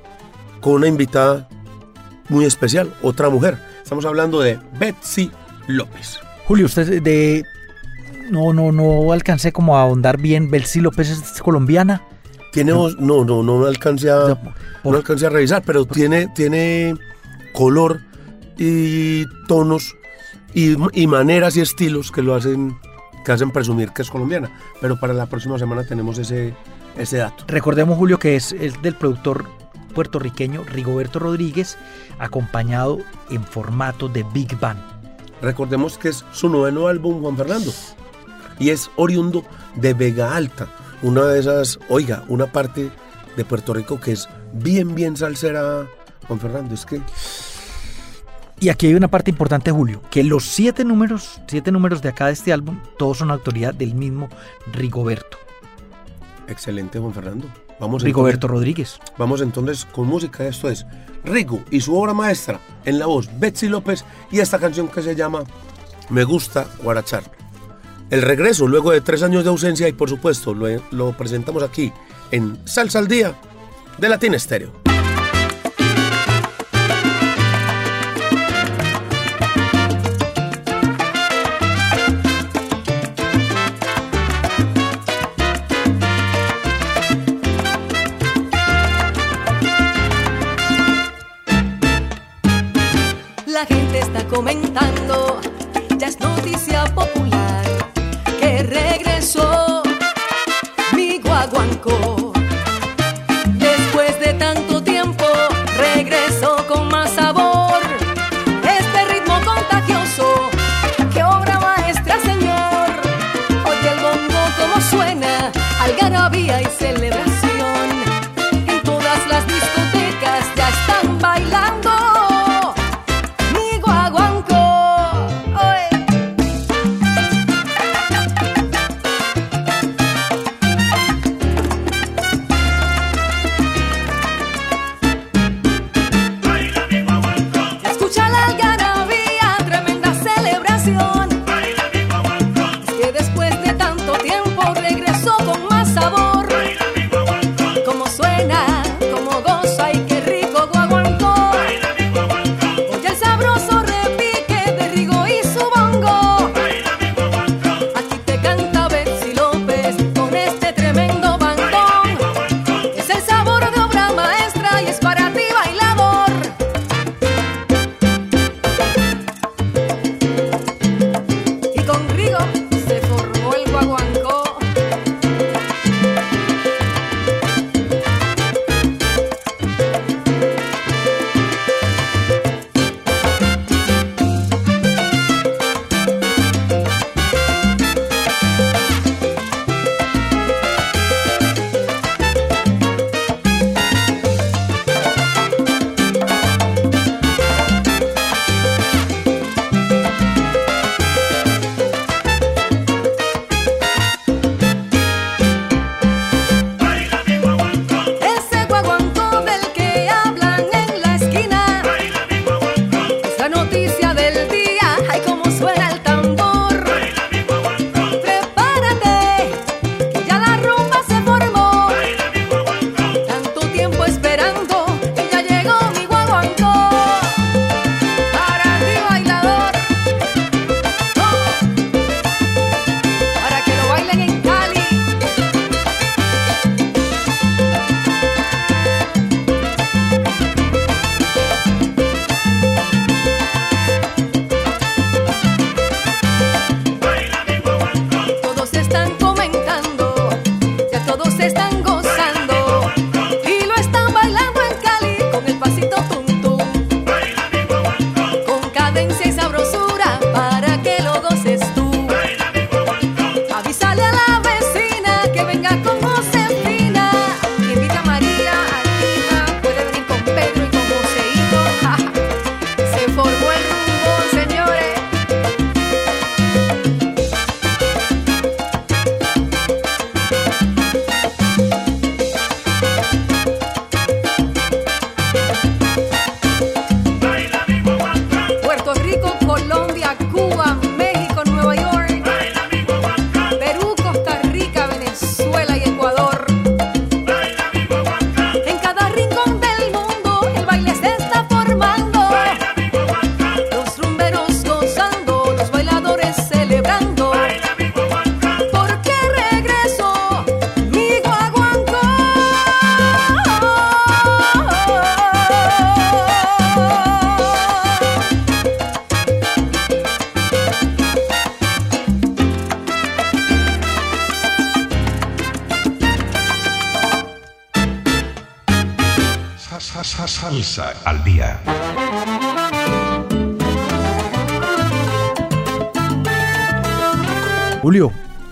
con 0.61 0.73
una 0.75 0.87
invitada 0.87 1.47
muy 2.29 2.45
especial, 2.45 2.93
otra 3.03 3.29
mujer. 3.29 3.57
Estamos 3.83 4.05
hablando 4.05 4.39
de 4.39 4.59
Betsy 4.79 5.29
López. 5.67 6.19
Julio, 6.47 6.65
usted 6.65 7.03
de... 7.03 7.43
No, 8.31 8.53
no, 8.53 8.71
no 8.71 9.11
alcancé 9.11 9.51
como 9.51 9.77
a 9.77 9.81
ahondar 9.81 10.19
bien. 10.19 10.49
Betsy 10.49 10.79
López 10.79 11.09
es 11.09 11.41
colombiana. 11.41 12.01
Tiene 12.51 12.71
voz, 12.71 12.97
no, 12.97 13.25
no, 13.25 13.43
no 13.43 13.59
me 13.59 13.67
alcancé 13.67 14.09
a, 14.09 14.39
no 14.83 14.95
alcancé 14.95 15.25
a 15.25 15.29
revisar, 15.29 15.61
pero 15.63 15.85
tiene, 15.85 16.27
tiene 16.33 16.95
color 17.53 18.01
y 18.57 19.25
tonos 19.47 19.95
y, 20.55 20.75
y 20.99 21.05
maneras 21.05 21.55
y 21.55 21.61
estilos 21.61 22.11
que 22.11 22.23
lo 22.23 22.33
hacen 22.33 22.75
que 23.25 23.31
hacen 23.31 23.51
presumir 23.51 23.89
que 23.89 24.03
es 24.03 24.09
colombiana. 24.09 24.51
Pero 24.79 24.99
para 24.99 25.13
la 25.13 25.25
próxima 25.25 25.59
semana 25.59 25.83
tenemos 25.83 26.17
ese, 26.17 26.53
ese 26.95 27.17
dato. 27.17 27.43
Recordemos, 27.47 27.97
Julio, 27.97 28.19
que 28.19 28.35
es, 28.35 28.53
es 28.53 28.81
del 28.81 28.95
productor 28.95 29.45
puertorriqueño 29.93 30.63
Rigoberto 30.63 31.19
Rodríguez, 31.19 31.77
acompañado 32.19 32.99
en 33.29 33.43
formato 33.43 34.07
de 34.07 34.23
Big 34.33 34.57
Band. 34.59 34.79
Recordemos 35.41 35.97
que 35.97 36.09
es 36.09 36.23
su 36.31 36.49
noveno 36.49 36.87
álbum, 36.87 37.21
Juan 37.21 37.35
Fernando. 37.35 37.71
Y 38.59 38.69
es 38.69 38.89
oriundo 38.95 39.43
de 39.75 39.93
Vega 39.93 40.35
Alta, 40.35 40.67
una 41.01 41.25
de 41.25 41.39
esas, 41.39 41.79
oiga, 41.89 42.23
una 42.29 42.45
parte 42.45 42.89
de 43.35 43.45
Puerto 43.45 43.73
Rico 43.73 43.99
que 43.99 44.13
es 44.13 44.29
bien, 44.53 44.95
bien 44.95 45.17
salsera, 45.17 45.87
Juan 46.27 46.39
Fernando. 46.39 46.73
Es 46.73 46.85
que 46.85 47.01
Y 48.65 48.69
aquí 48.69 48.87
hay 48.87 48.95
una 48.95 49.09
parte 49.09 49.29
importante, 49.29 49.69
Julio, 49.69 50.01
que 50.09 50.23
los 50.23 50.43
siete 50.43 50.83
números, 50.83 51.39
siete 51.47 51.71
números 51.71 52.01
de 52.01 52.09
acá 52.09 52.25
de 52.25 52.33
este 52.33 52.51
álbum, 52.51 52.79
todos 52.97 53.19
son 53.19 53.29
autoridad 53.29 53.75
del 53.75 53.93
mismo 53.93 54.27
Rigoberto. 54.73 55.37
Excelente, 56.47 56.97
Juan 56.97 57.13
Fernando. 57.13 57.47
Vamos 57.79 58.01
Rigoberto 58.01 58.47
entonces- 58.47 58.51
Rodríguez. 58.55 58.99
Vamos 59.19 59.41
entonces 59.41 59.85
con 59.85 60.07
música. 60.07 60.47
Esto 60.47 60.67
es 60.67 60.83
Rigo 61.23 61.61
y 61.69 61.79
su 61.79 61.95
obra 61.95 62.15
maestra 62.15 62.59
en 62.85 62.97
la 62.97 63.05
voz 63.05 63.29
Betsy 63.37 63.67
López 63.67 64.03
y 64.31 64.39
esta 64.39 64.57
canción 64.57 64.87
que 64.87 65.03
se 65.03 65.15
llama 65.15 65.43
Me 66.09 66.23
gusta 66.23 66.65
guarachar. 66.81 67.21
El 68.09 68.23
regreso 68.23 68.67
luego 68.67 68.89
de 68.89 69.01
tres 69.01 69.21
años 69.21 69.43
de 69.43 69.51
ausencia 69.51 69.87
y 69.87 69.93
por 69.93 70.09
supuesto 70.09 70.55
lo, 70.55 70.65
lo 70.89 71.15
presentamos 71.15 71.61
aquí 71.61 71.93
en 72.31 72.57
Salsa 72.65 72.97
al 72.97 73.07
Día 73.07 73.35
de 73.99 74.09
Latina 74.09 74.37
Estéreo. 74.37 74.71
Gente 94.43 94.84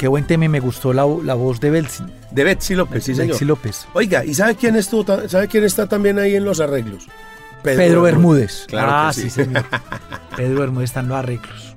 qué 0.04 0.10
buen 0.10 0.28
tema 0.28 0.44
y 0.44 0.50
me 0.50 0.60
gustó 0.60 0.92
la, 0.92 1.08
la 1.24 1.34
voz 1.34 1.62
de 1.62 1.70
Betsy. 1.70 2.04
De 2.30 2.44
Betsy 2.44 2.76
López, 2.76 3.06
sí, 3.06 3.16
señor. 3.16 3.30
Betsy 3.30 3.46
López. 3.46 3.88
Oiga, 3.94 4.26
¿y 4.26 4.34
sabe 4.34 4.58
quién, 4.58 4.76
estuvo 4.76 5.06
sabe 5.30 5.48
quién 5.48 5.64
está 5.64 5.88
también 5.88 6.20
ahí 6.20 6.36
en 6.36 6.44
los 6.44 6.60
arreglos? 6.60 7.08
Pedro, 7.64 8.02
Bermúdez. 8.02 8.66
Claro 8.68 8.92
ah, 8.92 9.12
que 9.16 9.22
sí. 9.22 9.30
señor. 9.30 9.64
Pedro 10.36 10.60
Bermúdez 10.60 10.90
está 10.90 11.00
en 11.00 11.08
los 11.08 11.18
arreglos. 11.18 11.76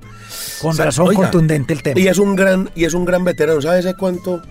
Con 0.61 0.75
razón 0.75 1.07
oiga, 1.07 1.21
contundente 1.21 1.71
el 1.71 1.81
tema. 1.81 1.97
Y 1.97 2.09
es 2.09 2.17
un 2.17 2.35
gran, 2.35 2.69
y 2.75 2.83
es 2.83 2.93
un 2.93 3.05
gran 3.05 3.23
veterano. 3.23 3.61
¿Sabe 3.61 3.79
hace 3.79 3.95
cuánto, 3.95 4.41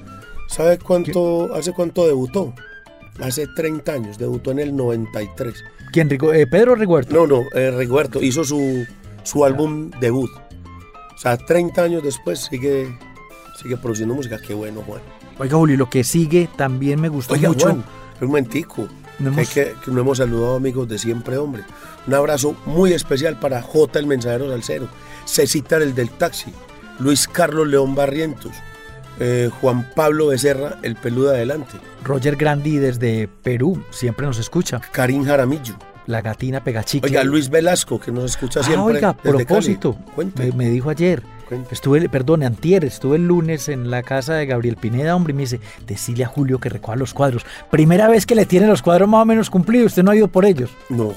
sabe 0.49 0.79
cuánto, 0.79 1.55
hace 1.55 1.74
cuánto 1.74 2.07
debutó? 2.07 2.55
Hace 3.20 3.47
30 3.47 3.93
años, 3.93 4.16
debutó 4.16 4.53
en 4.53 4.61
el 4.61 4.74
93. 4.74 5.53
¿Quién? 5.93 6.09
Eh, 6.11 6.47
Pedro 6.51 6.77
Riguerto. 6.77 7.14
No, 7.14 7.27
no, 7.27 7.43
eh, 7.55 7.70
Rigoberto 7.72 8.22
hizo 8.22 8.43
su, 8.43 8.87
su 9.22 9.45
álbum 9.45 9.91
debut. 10.01 10.31
O 11.14 11.18
sea, 11.18 11.37
30 11.37 11.83
años 11.83 12.03
después 12.03 12.41
sigue, 12.41 12.89
sigue 13.67 13.77
produciendo 13.77 14.14
música. 14.14 14.39
Qué 14.39 14.55
bueno, 14.55 14.83
Juan. 14.87 15.01
Oiga, 15.39 15.57
Julio, 15.57 15.77
lo 15.77 15.91
que 15.91 16.05
sigue 16.05 16.49
también 16.57 17.01
me 17.01 17.09
gustó 17.09 17.35
Oiga, 17.35 17.49
mucho. 17.49 17.67
Juan, 17.67 17.85
un 18.21 18.27
momentico. 18.29 18.89
No 19.19 19.31
que, 19.35 19.41
hemos- 19.43 19.55
que- 19.55 19.75
que 19.85 19.91
no 19.91 20.01
hemos 20.01 20.19
saludado 20.19 20.57
amigos 20.57 20.89
de 20.89 20.99
siempre, 20.99 21.37
hombre. 21.39 21.62
Un 22.07 22.14
abrazo 22.14 22.55
muy 22.67 22.93
especial 22.93 23.39
para 23.41 23.62
J, 23.62 23.99
el 23.99 24.07
mensajero 24.07 24.51
salsero, 24.51 24.89
Cecita, 25.25 25.77
el 25.79 25.95
del 25.95 26.11
taxi, 26.11 26.53
Luis 27.01 27.27
Carlos 27.27 27.67
León 27.67 27.95
Barrientos, 27.95 28.53
eh, 29.19 29.51
Juan 29.61 29.91
Pablo 29.97 30.27
Becerra, 30.29 30.79
el 30.83 30.97
peludo 30.97 31.31
de 31.31 31.37
adelante, 31.39 31.79
Roger 32.05 32.37
Grandi 32.37 32.77
desde 32.77 33.27
Perú 33.43 33.83
siempre 33.91 34.27
nos 34.27 34.39
escucha. 34.39 34.81
Karim 34.93 35.25
Jaramillo. 35.25 35.75
La 36.07 36.21
gatina 36.23 36.62
pegachicle. 36.62 37.09
Oiga, 37.11 37.25
Luis 37.25 37.49
Velasco, 37.51 37.99
que 37.99 38.12
nos 38.12 38.25
escucha 38.25 38.61
Ah, 38.61 38.62
siempre. 38.62 38.95
oiga, 38.97 39.09
a 39.09 39.17
propósito, 39.17 39.97
me, 40.37 40.53
me 40.53 40.69
dijo 40.71 40.89
ayer, 40.91 41.21
Estuve, 41.70 42.09
perdón, 42.09 42.42
antier, 42.42 42.84
estuve 42.84 43.16
el 43.16 43.26
lunes 43.26 43.68
en 43.68 43.90
la 43.90 44.03
casa 44.03 44.34
de 44.34 44.47
Gabriel 44.47 44.76
Pineda, 44.76 45.14
hombre, 45.14 45.32
y 45.32 45.34
me 45.34 45.42
dice, 45.42 45.61
decile 45.86 46.24
a 46.24 46.26
Julio 46.28 46.59
que 46.59 46.68
recoja 46.68 46.97
los 46.97 47.14
cuadros. 47.14 47.44
Primera 47.70 48.09
vez 48.09 48.26
que 48.26 48.34
le 48.34 48.47
tienen 48.47 48.68
los 48.68 48.82
cuadros 48.82 49.09
más 49.09 49.22
o 49.22 49.24
menos 49.24 49.49
cumplidos, 49.51 49.86
usted 49.92 50.03
no 50.03 50.11
ha 50.11 50.16
ido 50.16 50.28
por 50.28 50.44
ellos. 50.44 50.70
No, 50.88 51.14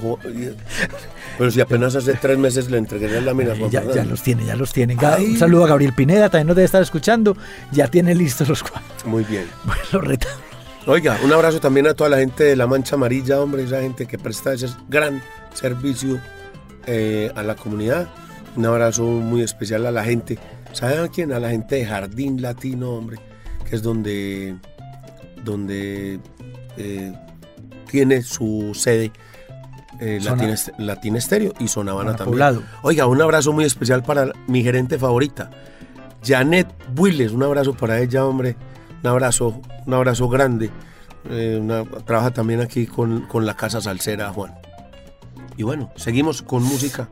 pero 1.38 1.52
si 1.52 1.62
apenas 1.62 1.96
hace 1.96 2.14
tres 2.14 2.38
meses 2.38 2.70
le 2.70 2.78
entregué 2.78 3.10
la 3.10 3.22
lámina 3.22 3.54
a 3.54 3.56
Juan 3.58 3.72
Ya, 3.72 3.84
ya 3.92 4.04
los 4.04 4.22
tiene, 4.22 4.46
ya 4.46 4.56
los 4.56 4.74
tiene. 4.74 4.96
Ay. 5.00 5.32
Un 5.32 5.38
saludo 5.38 5.66
a 5.66 5.68
Gabriel 5.68 5.94
Pineda, 5.94 6.30
también 6.30 6.48
nos 6.48 6.56
debe 6.56 6.66
estar 6.66 6.82
escuchando, 6.82 7.36
ya 7.72 7.88
tiene 7.88 8.14
listos 8.16 8.50
los 8.50 8.62
cuadros. 8.64 9.06
Muy 9.06 9.24
bien. 9.24 9.46
Bueno, 9.66 9.82
los 9.92 10.04
reta- 10.04 10.28
Oiga, 10.86 11.18
un 11.24 11.32
abrazo 11.32 11.60
también 11.60 11.86
a 11.88 11.94
toda 11.94 12.10
la 12.10 12.18
gente 12.18 12.44
de 12.44 12.56
La 12.56 12.66
Mancha 12.66 12.96
Amarilla, 12.96 13.40
hombre, 13.40 13.64
esa 13.64 13.82
gente 13.82 14.06
que 14.08 14.18
presta 14.18 14.54
ese 14.54 14.68
gran 14.88 15.22
servicio 15.54 16.20
eh, 16.88 17.32
a 17.36 17.44
la 17.44 17.56
comunidad. 17.56 18.08
Un 18.60 18.66
abrazo 18.66 19.04
muy 19.04 19.42
especial 19.42 19.86
a 19.86 19.92
la 19.92 20.04
gente. 20.04 20.38
¿Saben 20.74 21.00
a 21.00 21.08
quién? 21.08 21.32
A 21.32 21.40
la 21.40 21.50
gente 21.52 21.76
de 21.76 21.86
Jardín 21.86 22.42
Latino, 22.42 22.90
hombre, 22.92 23.18
que 23.64 23.78
es 23.78 23.82
donde, 23.82 24.54
donde 25.46 26.20
eh, 26.76 27.14
tiene 27.90 28.22
su 28.22 28.74
sede 28.76 29.14
eh, 30.02 30.20
Latina, 30.22 30.56
Latina 30.78 31.18
Estéreo 31.20 31.54
y 31.58 31.70
Sonavana 31.70 32.18
también. 32.18 32.32
Poblado. 32.34 32.64
Oiga, 32.82 33.06
un 33.08 33.22
abrazo 33.22 33.54
muy 33.54 33.64
especial 33.64 34.04
para 34.04 34.34
mi 34.48 34.62
gerente 34.62 35.00
favorita, 35.00 35.50
Janet 36.22 36.68
Builes. 36.94 37.32
Un 37.32 37.44
abrazo 37.44 37.74
para 37.76 38.02
ella, 38.02 38.26
hombre. 38.26 38.58
Un 39.02 39.10
abrazo, 39.10 39.62
un 39.86 39.94
abrazo 39.94 40.28
grande. 40.28 40.70
Eh, 41.30 41.58
una- 41.62 41.86
trabaja 41.86 42.32
también 42.32 42.60
aquí 42.60 42.88
con, 42.88 43.22
con 43.22 43.46
la 43.46 43.54
Casa 43.56 43.80
Salsera, 43.80 44.34
Juan. 44.34 44.54
Y 45.56 45.64
bueno, 45.64 45.94
seguimos 45.96 46.42
con 46.42 46.62
música. 46.64 47.08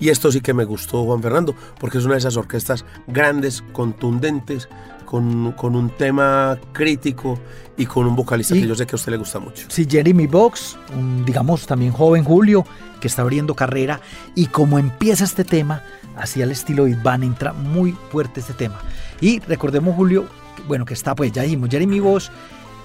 Y 0.00 0.08
esto 0.08 0.32
sí 0.32 0.40
que 0.40 0.52
me 0.54 0.64
gustó, 0.64 1.04
Juan 1.04 1.22
Fernando, 1.22 1.54
porque 1.78 1.98
es 1.98 2.04
una 2.04 2.14
de 2.14 2.18
esas 2.20 2.36
orquestas 2.36 2.84
grandes, 3.06 3.62
contundentes, 3.72 4.68
con, 5.04 5.52
con 5.52 5.76
un 5.76 5.90
tema 5.90 6.58
crítico 6.72 7.38
y 7.76 7.84
con 7.86 8.06
un 8.06 8.16
vocalista 8.16 8.56
Y- 8.56 8.62
que 8.62 8.66
yo 8.68 8.74
sé 8.74 8.86
que 8.86 8.94
a 8.94 8.96
usted 8.96 9.12
le 9.12 9.18
gusta 9.18 9.38
mucho. 9.38 9.66
Sí, 9.68 9.86
Jeremy 9.88 10.26
Box, 10.26 10.78
un, 10.96 11.24
digamos 11.24 11.66
también 11.66 11.92
joven 11.92 12.24
Julio, 12.24 12.64
que 13.00 13.08
está 13.08 13.22
abriendo 13.22 13.54
carrera. 13.54 14.00
Y 14.34 14.46
como 14.46 14.78
empieza 14.78 15.24
este 15.24 15.44
tema, 15.44 15.82
así 16.16 16.40
al 16.42 16.50
estilo 16.50 16.86
Bang, 17.02 17.24
entra 17.24 17.52
muy 17.52 17.92
fuerte 18.10 18.40
este 18.40 18.54
tema. 18.54 18.80
Y 19.20 19.40
recordemos, 19.40 19.94
Julio, 19.94 20.24
bueno, 20.66 20.84
que 20.86 20.94
está, 20.94 21.14
pues 21.14 21.30
ya 21.32 21.42
dijimos, 21.42 21.68
Jeremy 21.70 22.00
Box, 22.00 22.30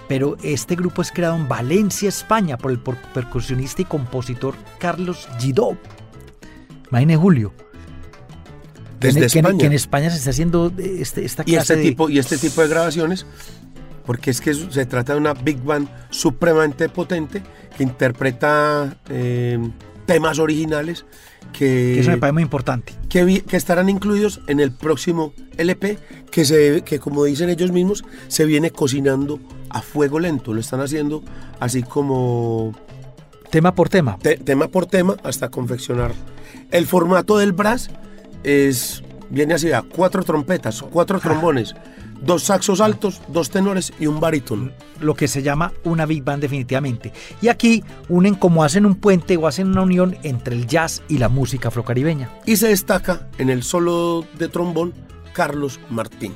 pero 0.10 0.36
este 0.44 0.76
grupo 0.76 1.02
es 1.02 1.12
creado 1.12 1.36
en 1.36 1.48
Valencia, 1.48 2.10
España, 2.10 2.58
por 2.58 2.72
el 2.72 2.80
percusionista 2.80 3.82
y 3.82 3.86
compositor 3.86 4.54
Carlos 4.80 5.28
Gidó. 5.40 5.78
Imagine 6.92 7.18
Julio. 7.18 7.54
Desde 9.00 9.20
que 9.20 9.26
España. 9.28 9.58
que 9.60 9.66
en 9.68 9.74
España 9.74 10.10
se 10.10 10.18
está 10.18 10.32
haciendo 10.32 10.72
este, 10.78 11.24
esta 11.24 11.44
y 11.46 11.52
clase 11.54 11.74
este, 11.74 11.76
de... 11.84 11.90
tipo, 11.90 12.10
y 12.10 12.18
este 12.18 12.38
tipo 12.38 12.62
de 12.62 12.68
grabaciones, 12.68 13.28
porque 14.06 14.32
es 14.32 14.42
que 14.42 14.54
se 14.54 14.86
trata 14.88 15.14
de 15.14 15.20
una 15.20 15.34
big 15.34 15.62
band 15.64 15.88
supremamente 16.10 16.90
potente 16.90 17.44
que 17.78 17.84
interpreta 17.84 18.98
eh, 19.10 19.60
temas 20.08 20.40
originales 20.40 21.06
que, 21.54 21.92
que 21.96 22.00
eso 22.00 22.10
me 22.10 22.18
parece 22.18 22.34
muy 22.34 22.44
importante. 22.44 22.94
que, 23.08 23.44
estarán 23.52 23.88
incluidos 23.90 24.42
en 24.48 24.60
el 24.60 24.72
próximo 24.72 25.34
LP 25.58 26.00
que, 26.32 26.44
se, 26.44 26.82
que 26.84 26.98
como 27.00 27.24
dicen 27.24 27.50
ellos 27.50 27.72
mismos, 27.72 28.04
se 28.30 28.46
viene 28.46 28.72
cocinando 28.72 29.40
a 29.70 29.82
fuego 29.84 30.20
lento. 30.20 30.54
Lo 30.54 30.60
están 30.60 30.82
haciendo 30.82 31.24
así 31.60 31.84
como 31.84 32.74
Tema 33.52 33.76
por 33.76 33.90
tema. 33.90 34.18
te- 34.20 34.38
tema 34.38 34.68
por 34.70 34.88
tema 34.88 35.18
hasta 35.24 35.50
confeccionar. 35.50 36.14
El 36.72 36.86
formato 36.86 37.38
del 37.38 37.54
brass 37.54 37.90
es, 38.44 39.04
viene 39.30 39.54
así, 39.54 39.72
a 39.72 39.82
cuatro 39.82 40.24
trompetas, 40.24 40.82
cuatro 40.82 41.20
trombones, 41.20 41.76
dos 42.22 42.44
saxos 42.44 42.82
altos, 42.82 43.22
dos 43.30 43.50
tenores 43.50 43.94
y 44.00 44.08
un 44.08 44.20
barítono. 44.20 44.72
lo 45.00 45.14
que 45.14 45.28
se 45.28 45.44
llama 45.44 45.72
una 45.84 46.06
big 46.06 46.24
band 46.24 46.42
definitivamente. 46.42 47.14
Y 47.42 47.50
aquí 47.50 47.84
unen 48.10 48.36
como 48.36 48.64
hacen 48.64 48.86
un 48.86 48.96
puente 48.96 49.38
o 49.38 49.48
hacen 49.48 49.68
una 49.68 49.84
unión 49.84 50.18
entre 50.24 50.56
el 50.56 50.66
jazz 50.68 51.04
y 51.08 51.20
la 51.20 51.30
música 51.30 51.68
afrocaribeña. 51.68 52.30
Y 52.46 52.58
se 52.58 52.70
destaca 52.70 53.28
en 53.38 53.50
el 53.50 53.64
solo 53.64 54.26
de 54.38 54.50
trombón 54.50 54.94
Carlos 55.34 55.80
Martín. 55.90 56.34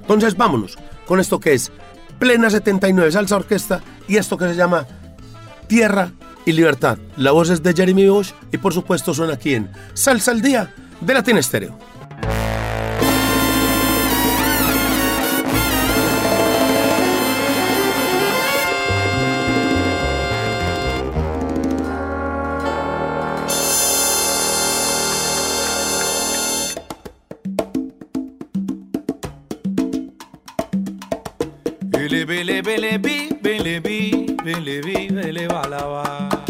Entonces 0.00 0.36
vámonos 0.36 0.78
con 1.06 1.20
esto 1.20 1.38
que 1.38 1.52
es 1.52 1.70
Plena 2.18 2.50
79 2.50 3.12
Salsa 3.12 3.36
Orquesta 3.36 3.82
y 4.08 4.16
esto 4.16 4.36
que 4.36 4.48
se 4.48 4.56
llama 4.56 4.86
Tierra 5.66 6.12
Libertad. 6.52 6.98
La 7.16 7.32
voz 7.32 7.50
es 7.50 7.62
de 7.62 7.72
Jeremy 7.72 8.08
Bosch 8.08 8.32
y 8.52 8.58
por 8.58 8.72
supuesto 8.72 9.14
suena 9.14 9.34
aquí 9.34 9.54
en 9.54 9.70
Salsa 9.94 10.30
al 10.30 10.42
Día 10.42 10.72
de 11.00 11.14
Latin 11.14 11.38
Estéreo. 11.38 11.78
Bele 31.82 32.24
bele 32.24 32.62
bele 32.62 32.98
bi 32.98 33.28
bele 33.40 33.80
Vive, 34.58 34.80
vive, 34.80 35.32
le 35.32 35.46
va 35.46 35.60
a 35.62 35.68
lavar. 35.68 36.49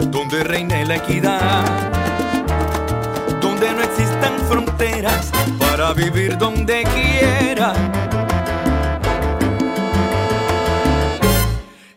donde 0.00 0.44
reine 0.44 0.84
la 0.86 0.96
equidad, 0.96 1.64
donde 3.40 3.72
no 3.72 3.82
existan 3.82 4.38
fronteras 4.48 5.32
para 5.58 5.92
vivir 5.92 6.38
donde 6.38 6.84
quiera. 6.84 7.72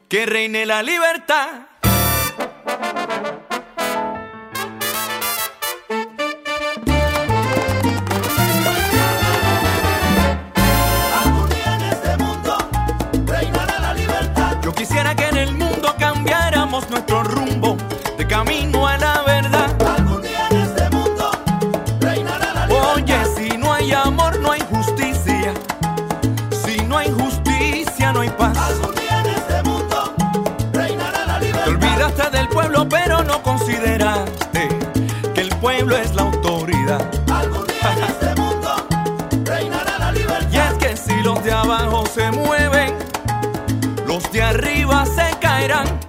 Que 0.09 0.25
reine 0.25 0.65
la 0.65 0.82
libertad. 0.82 1.11
Arriba 44.51 45.05
se 45.05 45.39
caerán. 45.39 46.00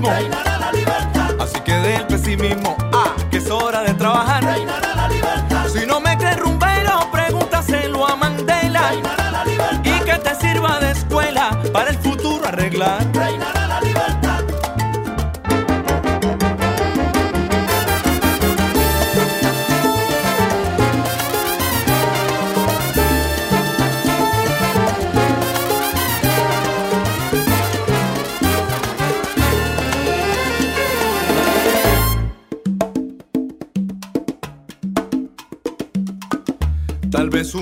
Mismo. 0.00 0.14
Reinará 0.14 0.58
la 0.58 0.72
libertad. 0.72 1.30
Así 1.40 1.60
que 1.60 1.72
del 1.72 2.06
pesimismo, 2.06 2.76
ah, 2.92 3.14
que 3.30 3.38
es 3.38 3.50
hora 3.50 3.82
de 3.82 3.94
trabajar. 3.94 4.44
Reinará 4.44 4.94
la 4.94 5.08
libertad. 5.08 5.68
Si 5.68 5.86
no 5.86 6.00
me 6.00 6.16
crees 6.16 6.38
rumbero, 6.38 7.10
pregúntaselo 7.12 8.06
a 8.06 8.16
Mandela. 8.16 8.88
Reinará 8.90 9.30
la 9.30 9.44
libertad. 9.44 9.80
Y 9.84 10.04
que 10.04 10.18
te 10.18 10.34
sirva 10.36 10.80
de 10.80 10.90
escuela 10.92 11.60
para 11.72 11.90
el 11.90 11.98
futuro 11.98 12.46
arreglar. 12.46 13.09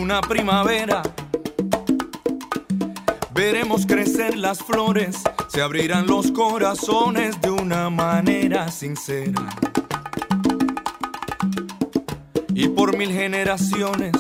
Una 0.09 0.23
primavera. 0.23 1.03
Veremos 3.35 3.85
crecer 3.85 4.39
las 4.39 4.61
flores, 4.61 5.19
se 5.49 5.61
abrirán 5.61 6.07
los 6.07 6.33
corazones 6.33 7.39
de 7.43 7.51
una 7.51 7.91
manera 7.91 8.71
sincera. 8.71 9.45
Y 12.55 12.69
por 12.69 12.97
mil 12.97 13.13
generaciones, 13.13 14.15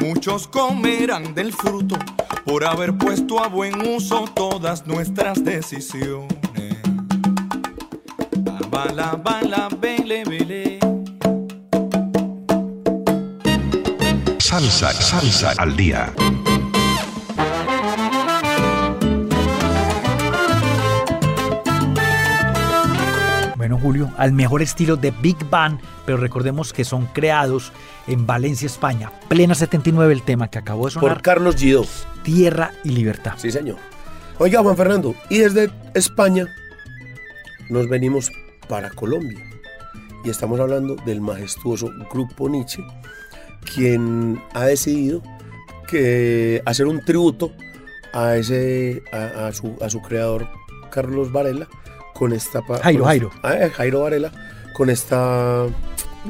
muchos 0.00 0.48
comerán 0.48 1.34
del 1.34 1.52
fruto 1.52 1.98
por 2.46 2.64
haber 2.64 2.96
puesto 2.96 3.44
a 3.44 3.48
buen 3.48 3.86
uso 3.86 4.24
todas 4.34 4.86
nuestras 4.86 5.44
decisiones. 5.44 6.80
Bala, 8.70 9.20
bala, 9.22 9.68
bele, 9.78 10.24
bele. 10.24 10.61
Salsa, 14.52 14.92
salsa 14.92 15.54
al 15.56 15.74
día. 15.74 16.12
Bueno, 23.56 23.78
Julio, 23.78 24.12
al 24.18 24.32
mejor 24.32 24.60
estilo 24.60 24.96
de 24.96 25.10
Big 25.10 25.38
Band, 25.48 25.80
pero 26.04 26.18
recordemos 26.18 26.74
que 26.74 26.84
son 26.84 27.06
creados 27.14 27.72
en 28.06 28.26
Valencia, 28.26 28.66
España. 28.66 29.10
Plena 29.28 29.54
79 29.54 30.12
el 30.12 30.20
tema 30.20 30.50
que 30.50 30.58
acabó 30.58 30.84
de 30.84 30.90
sonar. 30.90 31.14
Por 31.14 31.22
Carlos 31.22 31.56
Gido. 31.56 31.86
Tierra 32.22 32.72
y 32.84 32.90
libertad. 32.90 33.32
Sí, 33.38 33.50
señor. 33.50 33.78
Oiga, 34.38 34.60
Juan 34.60 34.76
Fernando, 34.76 35.14
y 35.30 35.38
desde 35.38 35.70
España 35.94 36.46
nos 37.70 37.88
venimos 37.88 38.30
para 38.68 38.90
Colombia. 38.90 39.42
Y 40.26 40.28
estamos 40.28 40.60
hablando 40.60 40.96
del 41.06 41.22
majestuoso 41.22 41.90
Grupo 42.12 42.50
Nietzsche, 42.50 42.84
quien 43.74 44.40
ha 44.54 44.64
decidido 44.64 45.22
que 45.88 46.62
hacer 46.66 46.86
un 46.86 47.04
tributo 47.04 47.52
a, 48.12 48.36
ese, 48.36 49.02
a, 49.12 49.46
a 49.48 49.52
su, 49.52 49.76
a 49.80 49.90
su 49.90 50.00
creador, 50.02 50.48
Carlos 50.90 51.32
Varela, 51.32 51.68
con 52.14 52.32
esta... 52.32 52.62
Jairo, 52.82 53.00
con- 53.00 53.08
Jairo. 53.08 53.30
Ah, 53.42 53.54
eh, 53.56 53.70
Jairo 53.70 54.00
Varela, 54.02 54.30
con 54.74 54.90
esta, 54.90 55.66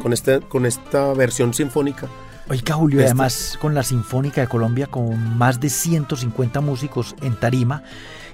con, 0.03 0.12
este, 0.12 0.41
con 0.41 0.66
esta 0.66 1.12
versión 1.14 1.55
sinfónica 1.55 2.09
Oiga, 2.49 2.74
Julio, 2.74 2.99
y 2.99 3.03
Este- 3.05 3.11
además 3.12 3.57
con 3.61 3.72
la 3.74 3.83
Sinfónica 3.85 4.41
de 4.41 4.49
Colombia, 4.49 4.89
con 4.89 5.39
más 5.39 5.61
de 5.61 5.70
150 5.70 6.61
músicos 6.61 7.14
en 7.22 7.37
tarima. 7.37 7.85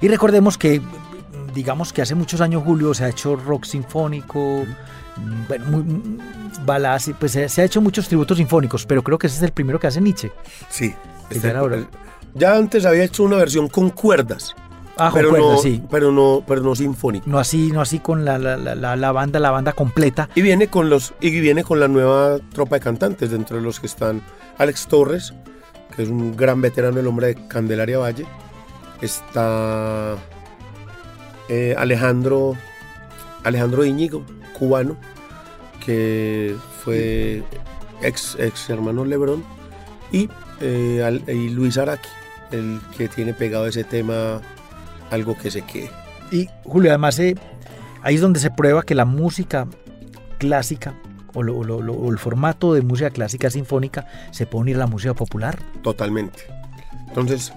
Y 0.00 0.08
recordemos 0.08 0.56
que, 0.56 0.80
digamos 1.54 1.92
que 1.92 2.02
hace 2.02 2.14
muchos 2.14 2.40
años, 2.40 2.62
Julio, 2.64 2.94
se 2.94 3.04
ha 3.04 3.08
hecho 3.08 3.36
rock 3.36 3.64
sinfónico, 3.64 4.64
mm, 5.16 5.48
bueno, 5.48 5.64
muy- 5.66 5.82
mm, 5.82 6.18
baladas, 6.66 7.08
y 7.08 7.12
pues 7.14 7.32
se, 7.32 7.48
se 7.48 7.62
ha 7.62 7.64
hecho 7.64 7.80
muchos 7.80 8.08
tributos 8.08 8.38
sinfónicos, 8.38 8.86
pero 8.86 9.02
creo 9.02 9.18
que 9.18 9.26
ese 9.26 9.36
es 9.36 9.42
el 9.42 9.52
primero 9.52 9.78
que 9.80 9.86
hace 9.86 10.00
Nietzsche. 10.00 10.32
Sí. 10.70 10.94
Este- 11.30 11.52
ya 12.34 12.54
antes 12.56 12.84
había 12.86 13.04
hecho 13.04 13.22
una 13.24 13.36
versión 13.36 13.68
con 13.68 13.90
cuerdas. 13.90 14.54
Ah, 15.00 15.10
pero 15.14 15.30
no, 15.30 15.58
sí. 15.58 15.80
Pero 15.90 16.10
no, 16.10 16.42
pero 16.46 16.60
no 16.60 16.74
sinfónica. 16.74 17.24
No 17.28 17.38
así, 17.38 17.70
no 17.70 17.80
así 17.80 18.00
con 18.00 18.24
la, 18.24 18.36
la- 18.36 18.56
la- 18.56 18.74
la- 18.74 18.96
la 18.96 19.12
banda, 19.12 19.38
la 19.38 19.52
banda 19.52 19.72
completa. 19.72 20.28
Y 20.34 20.42
viene 20.42 20.66
con 20.66 20.90
los 20.90 21.14
y 21.20 21.30
viene 21.40 21.62
con 21.62 21.78
la 21.78 21.86
nueva 21.86 22.38
tropa 22.52 22.76
de 22.76 22.80
cantantes, 22.80 23.30
dentro 23.30 23.58
de 23.58 23.62
los 23.62 23.78
que 23.78 23.86
están 23.86 24.22
Alex 24.58 24.88
Torres, 24.88 25.34
que 25.94 26.02
es 26.02 26.08
un 26.08 26.36
gran 26.36 26.60
veterano, 26.60 26.98
el 26.98 27.06
hombre 27.06 27.28
de 27.28 27.46
Candelaria 27.46 27.98
Valle. 27.98 28.26
Está 29.00 30.16
eh, 31.48 31.74
Alejandro 31.78 32.56
Alejandro 33.44 33.84
Íñigo, 33.84 34.24
cubano, 34.58 34.96
que 35.84 36.56
fue 36.84 37.42
ex, 38.02 38.36
ex 38.38 38.68
hermano 38.70 39.04
Lebrón, 39.04 39.44
y, 40.12 40.28
eh, 40.60 41.02
al- 41.04 41.22
y 41.28 41.48
Luis 41.50 41.78
Araki, 41.78 42.08
el 42.50 42.80
que 42.96 43.08
tiene 43.08 43.32
pegado 43.34 43.66
ese 43.66 43.84
tema 43.84 44.40
algo 45.10 45.36
que 45.38 45.50
se 45.50 45.62
quede. 45.62 45.90
Y 46.30 46.48
Julio, 46.64 46.90
además, 46.90 47.18
eh, 47.20 47.36
ahí 48.02 48.16
es 48.16 48.20
donde 48.20 48.40
se 48.40 48.50
prueba 48.50 48.82
que 48.82 48.94
la 48.94 49.04
música 49.04 49.66
clásica 50.38 50.94
o, 51.34 51.42
lo- 51.42 51.62
lo- 51.64 51.80
lo- 51.80 51.94
o 51.94 52.10
el 52.10 52.18
formato 52.18 52.74
de 52.74 52.82
música 52.82 53.10
clásica 53.10 53.50
sinfónica 53.50 54.06
se 54.30 54.46
puede 54.46 54.62
unir 54.62 54.76
a 54.76 54.80
la 54.80 54.86
música 54.86 55.14
popular. 55.14 55.58
Totalmente. 55.82 56.40
Entonces, 57.08 57.52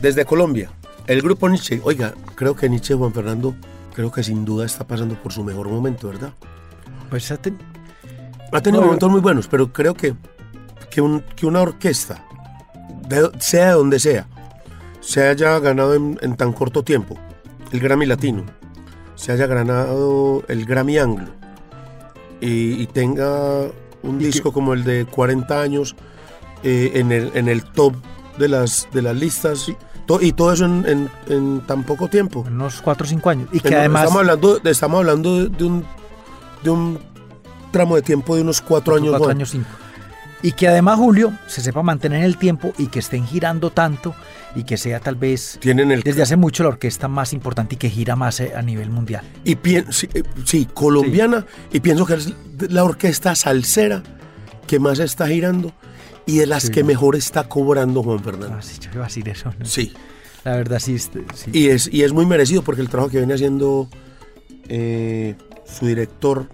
desde 0.00 0.24
Colombia, 0.24 0.70
el 1.08 1.22
grupo 1.22 1.48
Nietzsche, 1.48 1.80
oiga, 1.82 2.14
creo 2.36 2.54
que 2.54 2.68
Nietzsche, 2.68 2.94
Juan 2.94 3.12
Fernando, 3.12 3.54
creo 3.94 4.12
que 4.12 4.22
sin 4.22 4.44
duda 4.44 4.64
está 4.66 4.86
pasando 4.86 5.14
por 5.20 5.32
su 5.32 5.42
mejor 5.42 5.68
momento, 5.68 6.08
¿verdad? 6.08 6.32
Pues 7.10 7.30
ha 7.32 7.36
ten- 7.38 7.58
Ha 8.52 8.60
tenido 8.62 8.80
No, 8.82 8.86
momentos 8.86 9.10
muy 9.10 9.20
buenos, 9.20 9.46
pero 9.48 9.72
creo 9.72 9.94
que, 9.94 10.14
que, 10.90 11.00
un- 11.02 11.20
que 11.36 11.44
una 11.46 11.60
orquesta, 11.60 12.24
de- 13.08 13.30
sea 13.40 13.68
de 13.68 13.72
donde 13.72 13.98
sea, 13.98 14.26
se 15.00 15.26
haya 15.26 15.58
ganado 15.58 15.94
en, 15.94 16.18
en 16.22 16.36
tan 16.36 16.52
corto 16.52 16.82
tiempo 16.82 17.18
el 17.72 17.80
Grammy 17.80 18.06
Latino, 18.06 18.44
se 19.16 19.32
haya 19.32 19.46
ganado 19.46 20.44
el 20.48 20.64
Grammy 20.64 20.98
Anglo 20.98 21.28
y, 22.40 22.80
y 22.82 22.86
tenga 22.86 23.66
un 24.02 24.18
disco 24.18 24.52
como 24.52 24.72
el 24.74 24.84
de 24.84 25.04
40 25.06 25.60
años 25.60 25.96
eh, 26.62 26.92
en, 26.94 27.12
el, 27.12 27.30
en 27.34 27.48
el 27.48 27.64
top 27.64 27.94
de 28.38 28.48
las, 28.48 28.88
de 28.92 29.02
las 29.02 29.16
listas 29.16 29.70
to- 30.08 30.20
y 30.20 30.32
todo 30.32 30.52
eso 30.52 30.64
en, 30.64 30.84
en- 30.88 31.10
en 31.28 31.60
tan 31.60 31.84
poco 31.84 32.08
tiempo. 32.08 32.42
en 32.48 32.54
unos 32.54 32.82
4 32.82 33.04
o 33.04 33.08
5 33.08 33.30
años. 33.30 33.48
Y 33.52 33.60
que 33.60 33.76
además... 33.76 34.02
Estamos 34.04 34.20
hablando, 34.20 34.58
de- 34.58 34.70
estamos 34.70 34.98
hablando 34.98 35.48
de, 35.48 35.64
un, 35.64 35.84
de 36.64 36.70
un 36.70 36.98
tramo 37.70 37.94
de 37.94 38.02
tiempo 38.02 38.34
de 38.34 38.42
unos 38.42 38.60
cuatro 38.60 38.96
años. 38.96 39.10
cuatro 39.10 39.26
Juan. 39.26 39.36
años, 39.36 39.50
cinco. 39.50 39.68
Y 40.42 40.52
que 40.52 40.68
además, 40.68 40.98
Julio, 40.98 41.32
se 41.48 41.60
sepa 41.60 41.82
mantener 41.82 42.20
en 42.20 42.24
el 42.24 42.36
tiempo 42.38 42.72
y 42.78 42.86
que 42.86 43.00
estén 43.00 43.26
girando 43.26 43.70
tanto 43.70 44.14
y 44.54 44.62
que 44.64 44.76
sea 44.76 45.00
tal 45.00 45.16
vez 45.16 45.58
Tienen 45.60 45.90
el 45.90 46.02
desde 46.02 46.22
hace 46.22 46.36
mucho 46.36 46.62
la 46.62 46.68
orquesta 46.70 47.08
más 47.08 47.32
importante 47.32 47.74
y 47.74 47.78
que 47.78 47.90
gira 47.90 48.14
más 48.16 48.38
eh, 48.40 48.52
a 48.56 48.62
nivel 48.62 48.88
mundial. 48.88 49.24
y 49.44 49.56
sí, 49.90 50.08
eh, 50.14 50.22
sí, 50.44 50.66
colombiana 50.72 51.44
y 51.72 51.80
pienso 51.80 52.06
que 52.06 52.14
es 52.14 52.32
la 52.70 52.84
orquesta 52.84 53.34
salsera 53.34 54.02
que 54.68 54.78
más 54.78 55.00
está 55.00 55.26
girando 55.26 55.72
y 56.28 56.36
de 56.38 56.46
las 56.46 56.64
Sí. 56.64 56.70
que 56.70 56.84
mejor 56.84 57.16
está 57.16 57.48
cobrando 57.48 58.02
Juan 58.02 58.22
Fernando. 58.22 58.56
Ah, 58.58 58.62
sí, 58.62 58.74
yo 58.80 58.90
iba 58.94 59.04
a 59.04 59.08
decir 59.08 59.28
eso. 59.28 59.52
¿no? 59.58 59.64
Sí. 59.64 59.92
La 60.44 60.56
verdad, 60.56 60.78
sí. 60.78 60.94
este, 60.94 61.24
sí. 61.34 61.50
Y 61.52 61.68
es, 61.68 61.88
y 61.92 62.04
es 62.04 62.12
muy 62.12 62.26
merecido 62.26 62.62
porque 62.62 62.80
el 62.82 62.88
trabajo 62.88 63.10
que 63.10 63.18
viene 63.18 63.34
haciendo 63.34 63.88
eh, 64.68 65.34
su 65.64 65.86
director 65.86 66.46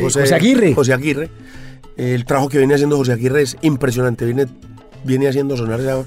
José 0.00 0.34
Aguirre. 0.34 0.74
José 0.74 0.92
Aguirre, 0.92 1.30
el 1.96 2.24
trabajo 2.24 2.48
que 2.48 2.58
viene 2.58 2.74
haciendo 2.74 2.96
José 2.96 3.12
Aguirre 3.12 3.42
es 3.42 3.56
impresionante. 3.62 4.24
Viene, 4.24 4.46
viene 5.04 5.28
haciendo 5.28 5.56
sonar 5.56 5.80
esa, 5.80 6.04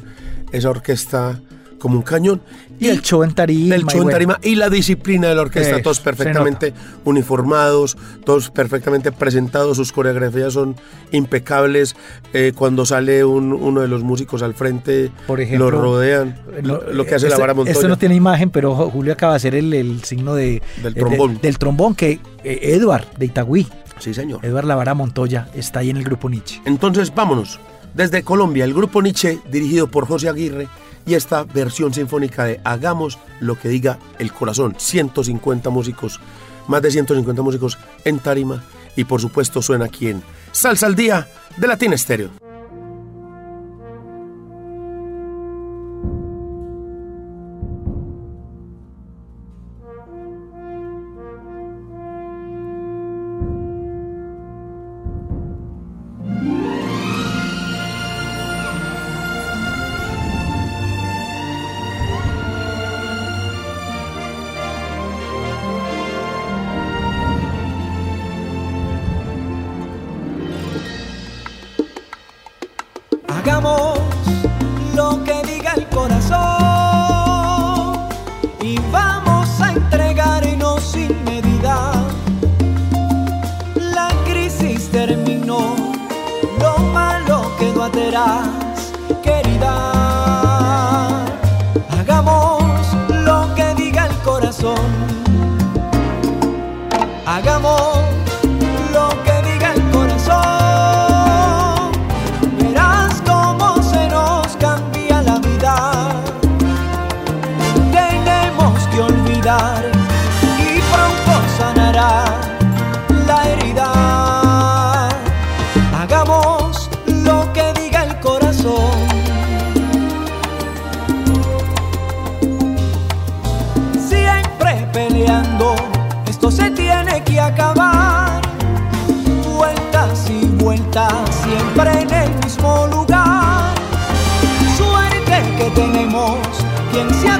esa 0.51 0.69
orquesta 0.69 1.39
como 1.83 1.97
un 1.97 2.01
cañón. 2.03 2.41
Y 2.79 2.87
el 2.87 3.01
show 3.01 3.23
en 3.23 3.33
tarima. 3.33 3.75
El 3.75 3.81
show 3.83 3.97
en 3.97 4.03
bueno. 4.03 4.11
tarima 4.15 4.39
y 4.41 4.55
la 4.55 4.69
disciplina 4.69 5.27
de 5.27 5.35
la 5.35 5.41
orquesta, 5.41 5.81
todos 5.81 5.99
perfectamente 5.99 6.73
uniformados, 7.03 7.97
todos 8.25 8.49
perfectamente 8.49 9.11
presentados, 9.11 9.77
sus 9.77 9.91
coreografías 9.91 10.53
son 10.53 10.75
impecables. 11.11 11.95
eh, 12.33 12.51
cuando 12.55 12.85
sale 12.85 13.23
un- 13.23 13.53
uno 13.53 13.81
de 13.81 13.87
los 13.87 14.01
músicos 14.03 14.41
al 14.41 14.53
frente, 14.55 15.11
Por 15.27 15.39
ejemplo, 15.39 15.69
lo 15.69 15.81
rodean, 15.81 16.35
No, 16.63 16.79
lo, 16.91 17.05
que 17.05 17.13
hace 17.15 17.25
la 17.27 17.33
este- 17.35 17.41
vara 17.41 17.53
Montoya. 17.53 17.73
Esto 17.75 17.87
no 17.87 17.97
tiene 17.97 18.15
imagen, 18.15 18.49
pero 18.49 18.73
Julio 18.89 19.13
acaba 19.13 19.33
de 19.33 19.37
hacer 19.37 19.55
el, 19.55 19.71
el 19.73 20.03
signo 20.03 20.33
de, 20.33 20.61
Del 20.81 20.93
de- 20.95 20.99
trombón. 21.01 21.39
del 21.41 21.57
trombón 21.59 21.93
que 21.95 22.19
eh, 22.43 22.59
Edward 22.63 23.05
de 23.17 23.25
Itagüí, 23.27 23.67
Sí, 23.99 24.13
señor. 24.13 24.39
Edward 24.43 24.65
Lavara 24.65 24.93
Montoya, 24.95 25.47
está 25.53 25.79
ahí 25.79 25.89
en 25.91 25.97
el 25.97 26.03
grupo 26.03 26.27
Nietzsche. 26.29 26.59
Entonces, 26.65 27.13
vámonos. 27.13 27.59
Desde 27.93 28.23
Colombia, 28.23 28.65
el 28.65 28.73
grupo 28.73 29.01
Nietzsche, 29.03 29.37
dirigido 29.51 29.87
por 29.87 30.07
José 30.07 30.27
Aguirre, 30.29 30.67
y 31.05 31.15
esta 31.15 31.43
versión 31.43 31.93
sinfónica 31.93 32.45
de 32.45 32.59
Hagamos 32.63 33.17
lo 33.39 33.59
que 33.59 33.69
diga 33.69 33.99
el 34.19 34.31
corazón. 34.31 34.75
150 34.77 35.69
músicos, 35.69 36.19
más 36.67 36.81
de 36.81 36.91
150 36.91 37.41
músicos 37.41 37.77
en 38.05 38.19
tarima, 38.19 38.63
y 38.95 39.03
por 39.05 39.21
supuesto 39.21 39.61
suena 39.61 39.85
aquí 39.85 40.09
en 40.09 40.21
Salsa 40.51 40.85
al 40.85 40.95
Día 40.95 41.27
de 41.57 41.67
Latina 41.67 41.95
Estéreo. 41.95 42.42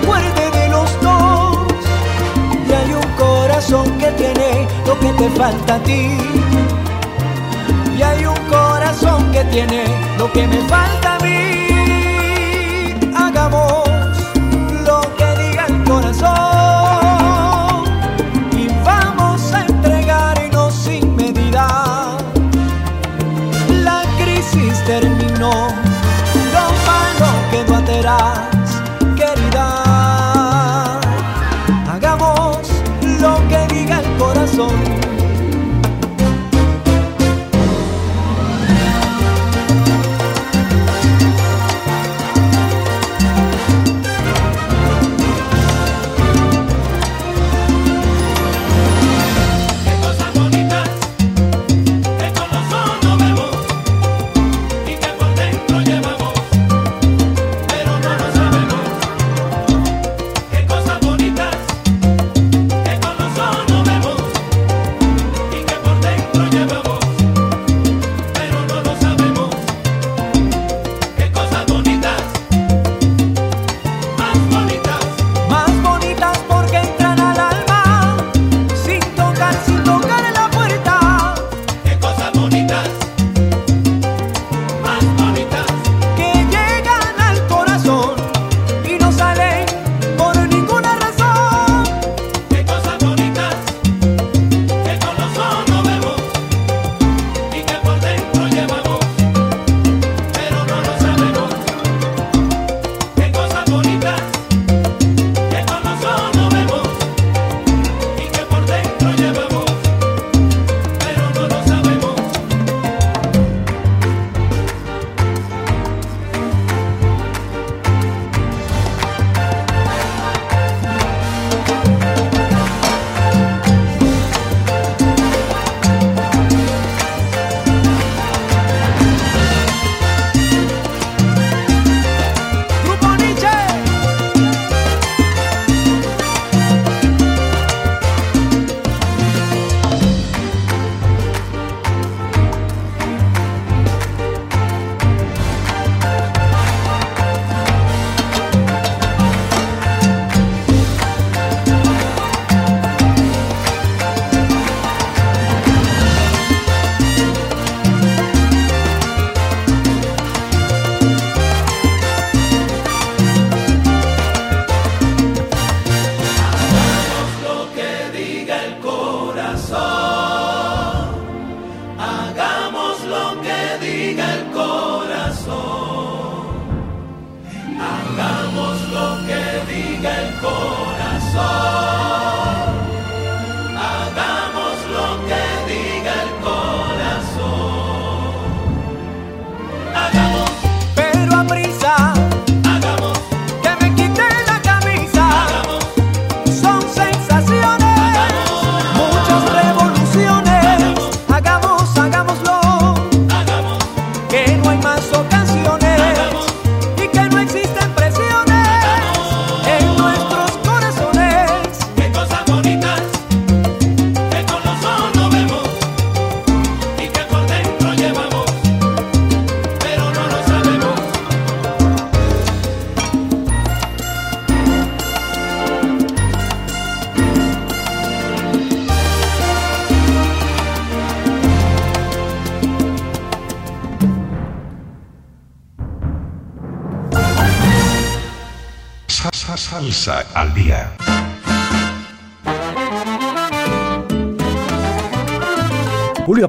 De 0.06 0.70
los 0.70 1.02
dos. 1.02 1.58
Y 2.68 2.74
hay 2.74 2.94
un 2.94 3.12
corazón 3.18 3.98
que 3.98 4.12
tiene 4.12 4.68
lo 4.86 5.00
que 5.00 5.14
te 5.14 5.30
falta 5.32 5.76
a 5.76 5.80
ti. 5.84 6.18
Y 7.98 8.02
hay 8.02 8.26
un 8.26 8.36
corazón 8.50 9.32
que 9.32 9.44
tiene 9.46 9.86
lo 10.18 10.32
que 10.32 10.48
me 10.48 10.58
falta 10.68 11.16
a 11.16 11.20
mí. 11.20 11.53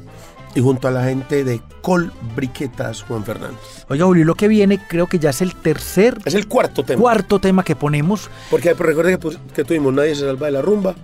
y 0.55 0.61
junto 0.61 0.87
a 0.87 0.91
la 0.91 1.05
gente 1.05 1.43
de 1.45 1.63
Col 1.81 2.13
Briquetas, 2.37 3.03
Juan 3.03 3.25
Fernando. 3.25 3.59
Oiga, 3.89 4.05
Julio, 4.05 4.25
lo 4.27 4.35
que 4.35 4.49
viene 4.49 4.79
creo 4.87 5.07
que 5.07 5.19
ya 5.19 5.31
es 5.31 5.41
el 5.41 5.55
tercer, 5.57 6.19
Es 6.27 6.35
el 6.35 6.47
cuarto 6.47 6.85
tema. 6.85 7.01
cuarto 7.01 7.39
tema 7.41 7.65
que 7.65 7.75
ponemos. 7.75 8.29
Porque 8.51 8.75
recuerde 8.75 9.13
que, 9.13 9.19
pues, 9.19 9.39
que 9.55 9.65
tuvimos 9.65 9.95
Nadie 9.95 10.15
se 10.15 10.27
salva 10.27 10.47
de 10.47 10.53
la 10.53 10.61
rumba, 10.63 10.95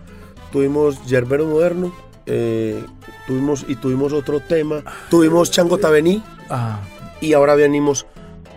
tuvimos 0.53 1.05
Yerbero 1.07 1.47
Moderno, 1.47 1.93
eh, 2.27 2.85
tuvimos 3.27 3.65
y 3.69 3.77
tuvimos 3.77 4.13
otro 4.13 4.41
tema, 4.41 4.83
tuvimos 5.09 5.51
Chango 5.51 5.79
Tabení 5.79 6.23
Ah, 6.49 6.81
y 7.21 7.33
ahora 7.33 7.55
venimos 7.55 8.07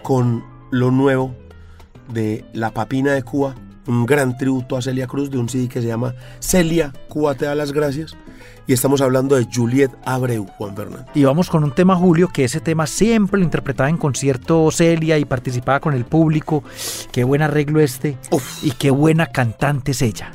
con 0.01 0.43
lo 0.71 0.89
nuevo 0.91 1.35
de 2.11 2.43
La 2.53 2.71
Papina 2.71 3.13
de 3.13 3.21
Cuba, 3.23 3.55
un 3.87 4.05
gran 4.05 4.37
tributo 4.37 4.75
a 4.77 4.81
Celia 4.81 5.05
Cruz 5.07 5.29
de 5.29 5.37
un 5.37 5.47
CD 5.47 5.67
que 5.69 5.81
se 5.81 5.87
llama 5.87 6.15
Celia, 6.39 6.91
Cuba 7.07 7.35
te 7.35 7.45
da 7.45 7.53
las 7.55 7.71
gracias. 7.71 8.15
Y 8.65 8.71
estamos 8.73 9.01
hablando 9.01 9.35
de 9.35 9.45
Juliet 9.53 9.91
Abreu, 10.05 10.47
Juan 10.57 10.73
Fernando. 10.75 11.05
y 11.13 11.25
vamos 11.25 11.49
con 11.49 11.65
un 11.65 11.75
tema, 11.75 11.97
Julio, 11.97 12.29
que 12.33 12.45
ese 12.45 12.61
tema 12.61 12.87
siempre 12.87 13.37
lo 13.37 13.43
interpretaba 13.43 13.89
en 13.89 13.97
concierto 13.97 14.71
Celia 14.71 15.17
y 15.17 15.25
participaba 15.25 15.81
con 15.81 15.93
el 15.93 16.05
público. 16.05 16.63
Qué 17.11 17.25
buen 17.25 17.41
arreglo 17.41 17.81
este 17.81 18.17
Uf. 18.31 18.63
y 18.63 18.71
qué 18.71 18.89
buena 18.89 19.27
cantante 19.27 19.91
es 19.91 20.01
ella. 20.01 20.31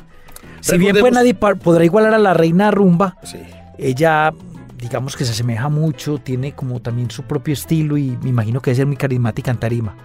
Si 0.61 0.77
bien 0.77 0.95
pues 0.99 1.13
nadie 1.13 1.33
podrá 1.33 1.83
igualar 1.85 2.13
a 2.13 2.17
la 2.19 2.33
reina 2.33 2.71
rumba, 2.71 3.17
Sí. 3.23 3.37
ella 3.77 4.33
digamos 4.77 5.17
que 5.17 5.25
se 5.25 5.31
asemeja 5.31 5.67
mucho, 5.67 6.19
tiene 6.19 6.53
como 6.53 6.79
también 6.81 7.11
su 7.11 7.23
propio 7.23 7.53
estilo 7.53 7.97
y 7.97 8.17
me 8.23 8.29
imagino 8.29 8.61
que 8.61 8.69
debe 8.71 8.77
ser 8.77 8.85
muy 8.87 8.95
carismática 8.95 9.51
en 9.51 9.57
tarima. 9.57 9.95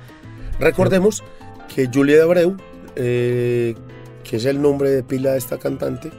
Recordemos 0.59 1.23
que 1.73 1.89
Juliet 1.93 2.21
Abreu, 2.23 2.57
eh, 2.97 3.75
que 4.25 4.37
es 4.37 4.45
el 4.47 4.61
nombre 4.61 4.91
de 4.91 5.03
pila 5.05 5.31
de 5.33 5.39
esta 5.39 5.59
cantante, 5.59 6.11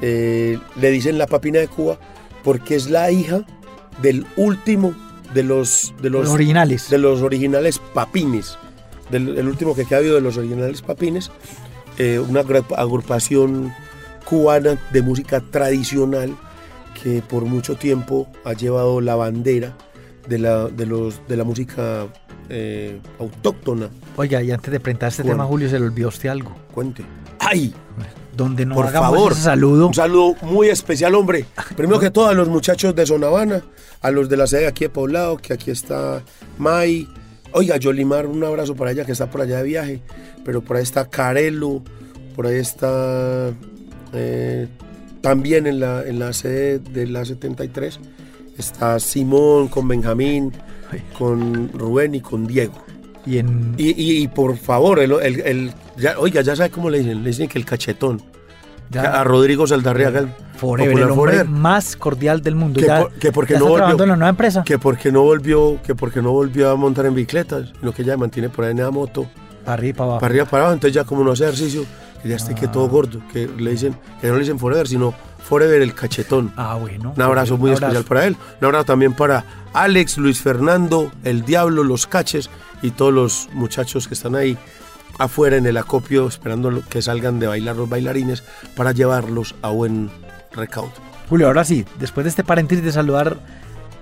eh, 0.00 0.58
le 0.80 0.90
dicen 0.90 1.18
la 1.18 1.26
papina 1.26 1.58
de 1.60 1.68
Cuba 1.68 1.98
porque 2.42 2.74
es 2.74 2.88
la 2.90 3.10
hija 3.10 3.44
del 4.02 4.26
último 4.36 4.94
de 5.34 5.42
los 5.42 5.92
de 6.00 6.10
los, 6.10 6.24
Los 6.24 6.32
originales. 6.34 6.88
de 6.90 6.98
los 6.98 7.20
originales 7.22 7.80
papines, 7.92 8.56
del 9.10 9.36
el 9.36 9.46
último 9.48 9.74
que 9.74 9.84
queda 9.84 10.00
vivo 10.00 10.14
de 10.14 10.20
los 10.20 10.36
originales 10.38 10.80
papines, 10.82 11.30
eh, 11.98 12.18
una 12.18 12.40
agrupación 12.76 13.72
cubana 14.24 14.78
de 14.92 15.02
música 15.02 15.40
tradicional 15.40 16.34
que 17.02 17.22
por 17.22 17.44
mucho 17.44 17.76
tiempo 17.76 18.26
ha 18.44 18.52
llevado 18.54 19.00
la 19.00 19.14
bandera 19.16 19.76
de 20.28 20.38
la, 20.38 20.68
de 20.68 20.86
los, 20.86 21.20
de 21.28 21.36
la 21.36 21.44
música 21.44 22.06
eh, 22.48 22.98
autóctona. 23.18 23.88
Oiga, 24.16 24.42
y 24.42 24.50
antes 24.50 24.70
de 24.72 24.80
presentar 24.80 25.10
este 25.10 25.22
Bueno. 25.22 25.34
tema, 25.36 25.44
Julio, 25.46 25.68
se 25.68 25.78
le 25.78 25.86
olvidó 25.86 26.08
usted 26.08 26.28
algo. 26.30 26.54
Cuente. 26.72 27.04
¡Ay! 27.40 27.74
Donde 28.36 28.66
no 28.66 28.74
Por 28.74 28.86
hagamos 28.86 29.10
favor, 29.10 29.32
ese 29.32 29.42
saludo. 29.42 29.86
un 29.86 29.94
saludo 29.94 30.34
muy 30.42 30.68
especial, 30.68 31.14
hombre. 31.14 31.44
Primero 31.76 32.00
que 32.00 32.10
todo 32.10 32.26
a 32.28 32.34
los 32.34 32.48
muchachos 32.48 32.94
de 32.94 33.06
Zona 33.06 33.28
Habana, 33.28 33.62
a 34.00 34.10
los 34.10 34.28
de 34.28 34.36
la 34.36 34.46
sede 34.48 34.66
aquí 34.66 34.84
de 34.84 34.90
Poblado, 34.90 35.36
que 35.36 35.52
aquí 35.52 35.70
está 35.70 36.22
Mai. 36.58 37.06
Oiga, 37.54 37.76
Yolimar, 37.76 38.26
un 38.26 38.42
abrazo 38.44 38.74
para 38.74 38.90
ella 38.90 39.04
que 39.04 39.12
está 39.12 39.30
por 39.30 39.40
allá 39.40 39.58
de 39.58 39.62
viaje. 39.64 40.00
Pero 40.44 40.60
por 40.62 40.76
ahí 40.76 40.82
está 40.82 41.08
Carelo, 41.08 41.82
por 42.34 42.46
ahí 42.46 42.56
está 42.56 43.52
eh, 44.12 44.66
también 45.20 45.66
en 45.66 45.80
la, 45.80 46.04
en 46.04 46.18
la 46.18 46.32
sede 46.32 46.80
de 46.80 47.06
la 47.06 47.24
73. 47.24 47.98
Está 48.58 48.98
Simón 49.00 49.68
con 49.68 49.88
Benjamín, 49.88 50.52
con 51.18 51.70
Rubén 51.72 52.14
y 52.14 52.20
con 52.20 52.46
Diego. 52.46 52.74
Y 53.26 53.38
en 53.38 53.74
Y, 53.78 53.90
y- 53.90 54.22
y 54.22 54.28
por 54.28 54.56
favor, 54.56 54.98
el, 55.00 55.12
el- 55.12 55.40
el- 55.40 55.72
ya- 55.96 56.18
oiga, 56.18 56.42
ya 56.42 56.54
sabe 56.54 56.70
cómo 56.70 56.90
le 56.90 56.98
dicen, 56.98 57.22
le 57.22 57.30
dicen 57.30 57.48
que 57.48 57.58
el 57.58 57.64
cachetón. 57.64 58.20
Ya, 58.90 59.20
a 59.20 59.24
Rodrigo 59.24 59.66
Saldarriaga, 59.66 60.20
el 60.20 60.28
Forever, 60.56 60.92
el 60.92 61.02
hombre 61.02 61.14
Forever, 61.16 61.48
más 61.48 61.96
cordial 61.96 62.42
del 62.42 62.54
mundo. 62.54 62.80
Que 62.80 62.86
ya, 62.86 63.00
por- 63.02 63.12
que 63.14 63.32
porque 63.32 63.52
ya 63.54 63.58
no 63.58 63.64
está 63.66 63.70
volvió. 63.70 63.76
trabajando 63.78 64.04
en 64.04 64.08
la 64.10 64.16
nueva 64.16 64.30
empresa. 64.30 64.62
que 64.64 64.78
porque 64.78 65.10
no 65.12 65.22
volvió, 65.22 65.80
que 65.82 65.94
porque 65.94 66.22
no 66.22 66.30
volvió 66.32 66.70
a 66.70 66.76
montar 66.76 67.06
en 67.06 67.14
bicicletas, 67.14 67.72
sino 67.80 67.92
que 67.92 68.04
ya 68.04 68.16
mantiene 68.16 68.48
por 68.48 68.64
ahí 68.64 68.70
en 68.72 68.78
la 68.80 68.90
moto, 68.90 69.26
Para 69.64 69.74
arriba 69.74 69.96
para 69.96 70.04
abajo. 70.06 70.20
para 70.20 70.30
arriba, 70.30 70.44
para 70.46 70.62
abajo, 70.64 70.74
entonces 70.74 70.94
ya 70.94 71.04
como 71.04 71.24
no 71.24 71.32
hace 71.32 71.44
ejercicio, 71.44 71.84
que 72.22 72.28
ya 72.28 72.36
esté 72.36 72.54
que 72.54 72.66
Ah. 72.66 72.72
todo 72.72 72.88
gordo, 72.88 73.20
que 73.32 73.48
le 73.48 73.70
dicen, 73.72 73.96
que 74.20 74.28
no 74.28 74.34
le 74.34 74.40
dicen 74.40 74.58
Forever, 74.58 74.86
sino 74.86 75.12
Forever 75.42 75.82
el 75.82 75.94
cachetón. 75.94 76.52
Ah, 76.56 76.76
bueno. 76.80 77.12
Un 77.14 77.22
abrazo 77.22 77.58
muy 77.58 77.70
Un 77.70 77.76
abrazo. 77.76 77.92
especial 77.98 78.04
para 78.08 78.26
él. 78.26 78.36
Un 78.60 78.64
abrazo 78.66 78.84
también 78.86 79.12
para 79.12 79.44
Alex, 79.74 80.16
Luis 80.18 80.40
Fernando, 80.40 81.10
el 81.22 81.44
Diablo, 81.44 81.82
los 81.84 82.06
Caches 82.06 82.48
y 82.80 82.92
todos 82.92 83.12
los 83.12 83.48
muchachos 83.52 84.08
que 84.08 84.14
están 84.14 84.36
ahí 84.36 84.56
afuera 85.18 85.56
en 85.56 85.66
el 85.66 85.76
acopio 85.76 86.26
esperando 86.26 86.82
que 86.88 87.02
salgan 87.02 87.38
de 87.38 87.46
bailar 87.46 87.76
los 87.76 87.88
bailarines 87.88 88.42
para 88.76 88.92
llevarlos 88.92 89.54
a 89.62 89.68
buen 89.68 90.10
recaudo. 90.52 90.92
Julio, 91.28 91.46
ahora 91.46 91.64
sí, 91.64 91.84
después 91.98 92.24
de 92.24 92.30
este 92.30 92.44
paréntesis 92.44 92.84
de 92.84 92.92
saludar 92.92 93.38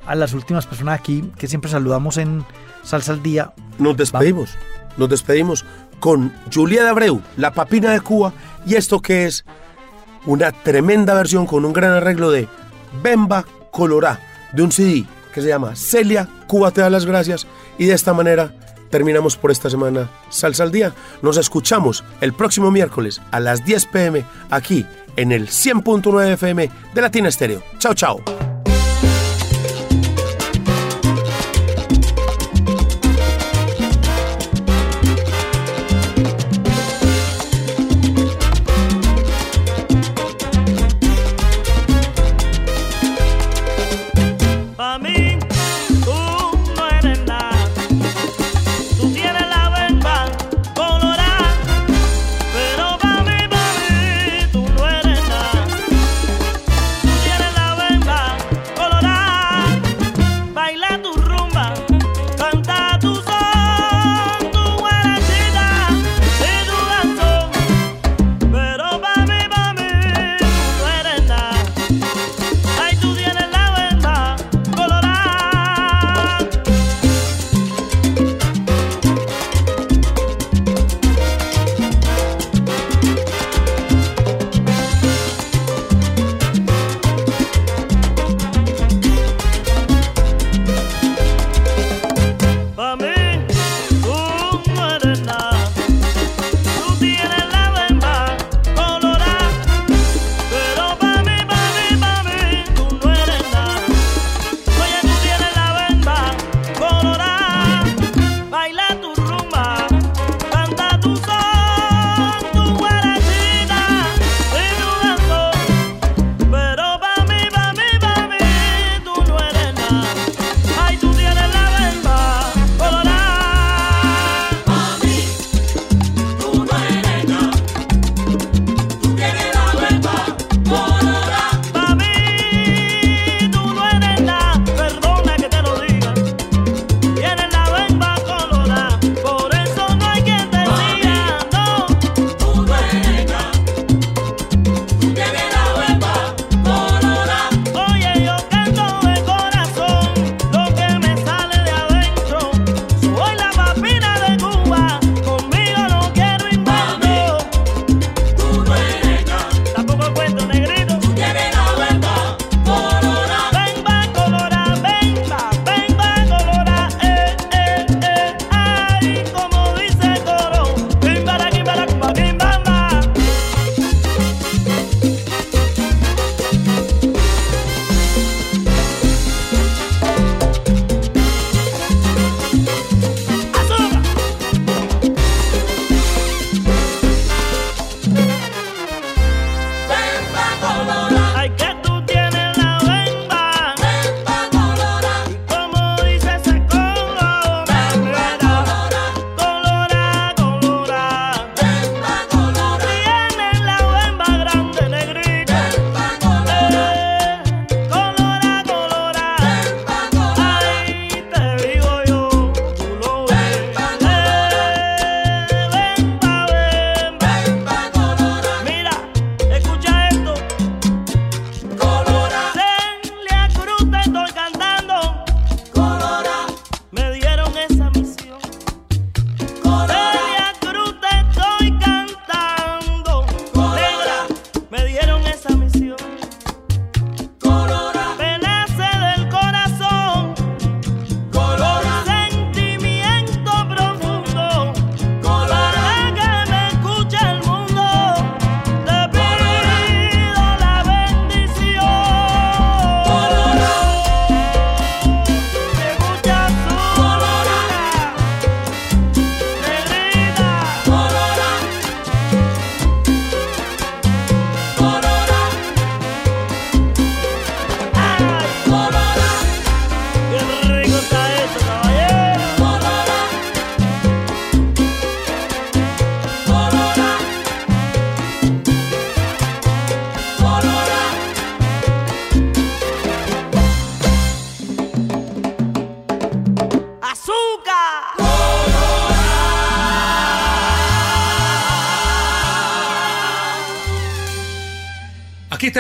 a 0.07 0.15
las 0.15 0.33
últimas 0.35 0.67
personas 0.67 0.99
aquí, 0.99 1.31
que 1.37 1.47
siempre 1.47 1.71
saludamos 1.71 2.17
en 2.17 2.45
Salsa 2.83 3.13
al 3.13 3.23
Día, 3.23 3.53
Nos 3.79 3.97
despedimos, 3.97 4.57
nos 4.97 5.09
despedimos 5.09 5.65
con 6.01 6.33
Julia 6.53 6.83
de 6.83 6.89
Abreu, 6.89 7.21
la 7.37 7.53
papina 7.53 7.93
de 7.93 8.01
Cuba, 8.01 8.33
y 8.67 8.75
esto 8.75 9.01
que 9.01 9.27
es 9.27 9.45
una 10.27 10.51
tremenda 10.51 11.15
versión 11.15 11.47
con 11.47 11.65
un 11.65 11.73
gran 11.73 11.93
arreglo 11.93 12.31
de 12.31 12.49
Bemba 13.03 13.45
Colorá, 13.71 14.19
de 14.53 14.63
un 14.63 14.73
CD 14.73 15.05
que 15.33 15.41
se 15.41 15.49
llama 15.49 15.77
Celia, 15.77 16.29
Cuba 16.47 16.73
te 16.73 16.81
da 16.81 16.91
las 16.91 17.07
gracias, 17.07 17.47
y 17.79 17.87
de 17.87 17.95
esta 17.95 18.13
manera 18.13 18.53
terminamos 18.93 19.37
por 19.37 19.51
esta 19.51 19.69
semana 19.69 20.09
Salsa 20.29 20.63
al 20.63 20.71
Día. 20.71 20.95
Nos 21.23 21.39
escuchamos 21.39 22.05
el 22.21 22.33
próximo 22.35 22.71
miércoles 22.71 23.21
a 23.33 23.41
las 23.41 23.65
10 23.65 23.87
pm 23.87 24.25
aquí 24.51 24.87
en 25.17 25.33
el 25.33 25.49
100.9 25.49 26.35
FM 26.35 26.71
de 26.95 27.01
Latina 27.01 27.29
Estéreo. 27.29 27.63
Chao, 27.79 27.95
chao. 27.95 28.52